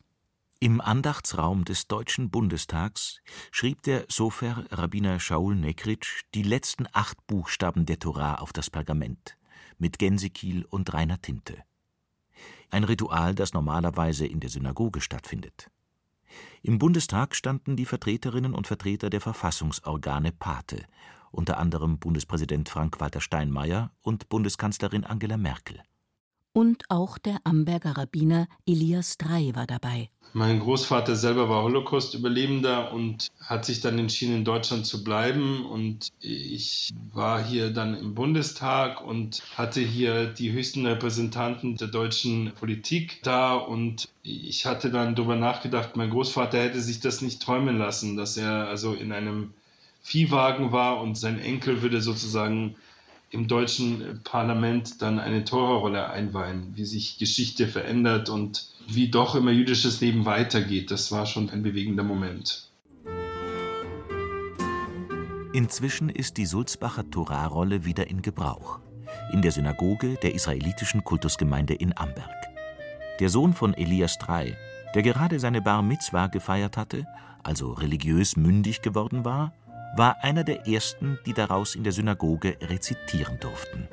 Im 0.61 0.81
Andachtsraum 0.81 1.63
des 1.63 1.87
Deutschen 1.87 2.29
Bundestags 2.31 3.21
schrieb 3.49 3.81
der 3.83 4.03
Sofer 4.09 4.65
Rabbiner 4.71 5.17
Shaul 5.21 5.55
Nekritsch 5.55 6.23
die 6.35 6.43
letzten 6.43 6.85
acht 6.91 7.25
Buchstaben 7.27 7.85
der 7.85 7.97
Torah 7.97 8.35
auf 8.35 8.51
das 8.51 8.69
Pergament 8.69 9.37
mit 9.77 9.99
Gänsekiel 9.99 10.65
und 10.65 10.93
reiner 10.93 11.21
Tinte. 11.21 11.63
Ein 12.71 12.83
Ritual, 12.83 13.35
das 13.35 13.53
normalerweise 13.53 14.27
in 14.27 14.41
der 14.41 14.49
Synagoge 14.49 14.99
stattfindet. 14.99 15.71
Im 16.61 16.77
Bundestag 16.77 17.35
standen 17.35 17.77
die 17.77 17.85
Vertreterinnen 17.85 18.53
und 18.53 18.67
Vertreter 18.67 19.09
der 19.09 19.21
Verfassungsorgane 19.21 20.33
Pate, 20.33 20.83
unter 21.31 21.57
anderem 21.57 21.99
Bundespräsident 21.99 22.67
Frank-Walter 22.67 23.21
Steinmeier 23.21 23.93
und 24.01 24.27
Bundeskanzlerin 24.27 25.05
Angela 25.05 25.37
Merkel. 25.37 25.81
Und 26.51 26.83
auch 26.89 27.17
der 27.17 27.37
Amberger 27.43 27.97
Rabbiner 27.97 28.47
Elias 28.65 29.17
Drei 29.17 29.51
war 29.53 29.67
dabei. 29.67 30.09
Mein 30.33 30.59
Großvater 30.59 31.15
selber 31.15 31.49
war 31.49 31.63
Holocaust-Überlebender 31.63 32.93
und 32.93 33.29
hat 33.41 33.65
sich 33.65 33.81
dann 33.81 33.97
entschieden, 33.97 34.35
in 34.35 34.45
Deutschland 34.45 34.85
zu 34.85 35.03
bleiben. 35.03 35.65
Und 35.65 36.09
ich 36.21 36.91
war 37.13 37.43
hier 37.43 37.71
dann 37.71 37.95
im 37.95 38.13
Bundestag 38.13 39.05
und 39.05 39.41
hatte 39.57 39.81
hier 39.81 40.27
die 40.27 40.51
höchsten 40.51 40.85
Repräsentanten 40.85 41.77
der 41.77 41.87
deutschen 41.87 42.51
Politik 42.59 43.21
da. 43.23 43.55
Und 43.55 44.07
ich 44.21 44.67
hatte 44.67 44.91
dann 44.91 45.15
darüber 45.15 45.35
nachgedacht, 45.35 45.95
mein 45.95 46.11
Großvater 46.11 46.59
hätte 46.59 46.81
sich 46.81 46.99
das 46.99 47.21
nicht 47.21 47.41
träumen 47.41 47.79
lassen, 47.79 48.15
dass 48.15 48.37
er 48.37 48.67
also 48.67 48.93
in 48.93 49.11
einem 49.11 49.53
Viehwagen 50.03 50.71
war 50.71 51.01
und 51.01 51.15
sein 51.15 51.39
Enkel 51.39 51.81
würde 51.81 52.01
sozusagen 52.01 52.75
im 53.31 53.47
deutschen 53.47 54.21
Parlament 54.23 55.01
dann 55.01 55.19
eine 55.19 55.43
Torerrolle 55.43 56.09
einweihen, 56.09 56.73
wie 56.75 56.85
sich 56.85 57.17
Geschichte 57.17 57.67
verändert 57.67 58.29
und 58.29 58.69
wie 58.87 59.09
doch 59.09 59.35
immer 59.35 59.51
jüdisches 59.51 60.01
Leben 60.01 60.25
weitergeht. 60.25 60.91
Das 60.91 61.11
war 61.11 61.25
schon 61.25 61.49
ein 61.49 61.61
bewegender 61.61 62.03
Moment. 62.03 62.69
Inzwischen 65.53 66.09
ist 66.09 66.37
die 66.37 66.45
Sulzbacher 66.45 67.09
Torahrolle 67.09 67.85
wieder 67.85 68.07
in 68.07 68.21
Gebrauch. 68.21 68.79
In 69.31 69.41
der 69.41 69.51
Synagoge 69.51 70.15
der 70.21 70.33
israelitischen 70.35 71.03
Kultusgemeinde 71.03 71.73
in 71.73 71.95
Amberg. 71.97 72.29
Der 73.19 73.29
Sohn 73.29 73.53
von 73.53 73.73
Elias 73.73 74.17
III, 74.27 74.55
der 74.95 75.01
gerade 75.01 75.39
seine 75.39 75.61
Bar 75.61 75.81
Mitzwa 75.81 76.27
gefeiert 76.27 76.77
hatte, 76.77 77.05
also 77.43 77.73
religiös 77.73 78.37
mündig 78.37 78.81
geworden 78.81 79.25
war, 79.25 79.53
war 79.95 80.23
einer 80.23 80.43
der 80.43 80.67
ersten, 80.67 81.19
die 81.25 81.33
daraus 81.33 81.75
in 81.75 81.83
der 81.83 81.93
Synagoge 81.93 82.57
rezitieren 82.61 83.39
durften. 83.39 83.87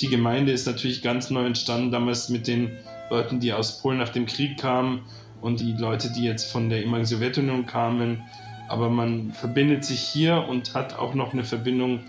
Die 0.00 0.08
Gemeinde 0.08 0.52
ist 0.52 0.66
natürlich 0.66 1.02
ganz 1.02 1.30
neu 1.30 1.46
entstanden, 1.46 1.90
damals 1.90 2.28
mit 2.28 2.46
den 2.46 2.76
Leuten, 3.10 3.40
die 3.40 3.52
aus 3.52 3.80
Polen 3.80 3.98
nach 3.98 4.10
dem 4.10 4.26
Krieg 4.26 4.58
kamen 4.58 5.02
und 5.40 5.60
die 5.60 5.72
Leute, 5.72 6.12
die 6.12 6.24
jetzt 6.24 6.50
von 6.50 6.68
der 6.68 6.80
ehemaligen 6.80 7.06
Sowjetunion 7.06 7.66
kamen. 7.66 8.22
Aber 8.68 8.90
man 8.90 9.32
verbindet 9.32 9.84
sich 9.84 10.00
hier 10.00 10.44
und 10.48 10.74
hat 10.74 10.98
auch 10.98 11.14
noch 11.14 11.32
eine 11.32 11.44
Verbindung 11.44 12.00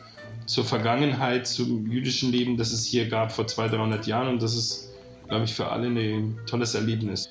zur 0.45 0.65
Vergangenheit, 0.65 1.47
zum 1.47 1.89
jüdischen 1.91 2.31
Leben, 2.31 2.57
das 2.57 2.71
es 2.71 2.85
hier 2.85 3.07
gab 3.09 3.31
vor 3.31 3.47
200, 3.47 3.79
300 3.79 4.07
Jahren. 4.07 4.27
Und 4.29 4.41
das 4.41 4.55
ist, 4.55 4.89
glaube 5.27 5.45
ich, 5.45 5.53
für 5.53 5.67
alle 5.67 5.87
ein 5.87 6.39
tolles 6.47 6.73
Erlebnis. 6.73 7.29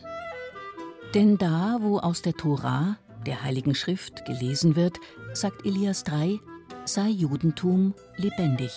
Denn 1.14 1.38
da, 1.38 1.78
wo 1.80 1.98
aus 1.98 2.22
der 2.22 2.34
Tora, 2.34 2.98
der 3.26 3.42
Heiligen 3.42 3.74
Schrift, 3.74 4.24
gelesen 4.26 4.76
wird, 4.76 4.98
sagt 5.36 5.66
Elias 5.66 6.02
III, 6.08 6.40
sei 6.86 7.08
Judentum 7.10 7.94
lebendig. 8.16 8.72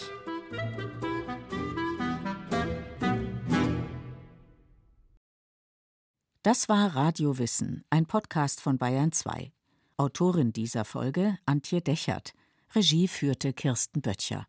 Das 6.43 6.67
war 6.67 6.95
Radio 6.95 7.37
Wissen, 7.37 7.85
ein 7.89 8.05
Podcast 8.05 8.59
von 8.59 8.77
Bayern 8.77 9.13
2. 9.13 9.53
Autorin 9.95 10.51
dieser 10.51 10.83
Folge 10.83 11.37
Antje 11.45 11.81
Dechert. 11.81 12.33
Regie 12.75 13.07
führte 13.07 13.53
Kirsten 13.53 14.01
Böttcher. 14.01 14.45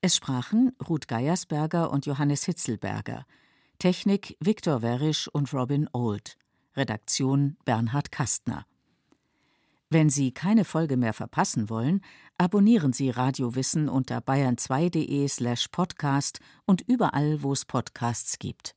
Es 0.00 0.14
sprachen 0.14 0.76
Ruth 0.88 1.08
Geiersberger 1.08 1.90
und 1.90 2.06
Johannes 2.06 2.44
Hitzelberger. 2.44 3.26
Technik 3.80 4.36
Viktor 4.38 4.82
Werisch 4.82 5.26
und 5.26 5.52
Robin 5.52 5.88
Old. 5.92 6.36
Redaktion 6.76 7.56
Bernhard 7.64 8.12
Kastner. 8.12 8.64
Wenn 9.92 10.08
Sie 10.08 10.30
keine 10.30 10.64
Folge 10.64 10.96
mehr 10.96 11.12
verpassen 11.12 11.68
wollen, 11.68 12.00
abonnieren 12.38 12.92
Sie 12.92 13.10
Radio 13.10 13.56
Wissen 13.56 13.88
unter 13.88 14.18
bayern2.de 14.18 15.26
slash 15.26 15.66
podcast 15.66 16.38
und 16.64 16.82
überall, 16.82 17.42
wo 17.42 17.52
es 17.52 17.64
Podcasts 17.64 18.38
gibt. 18.38 18.76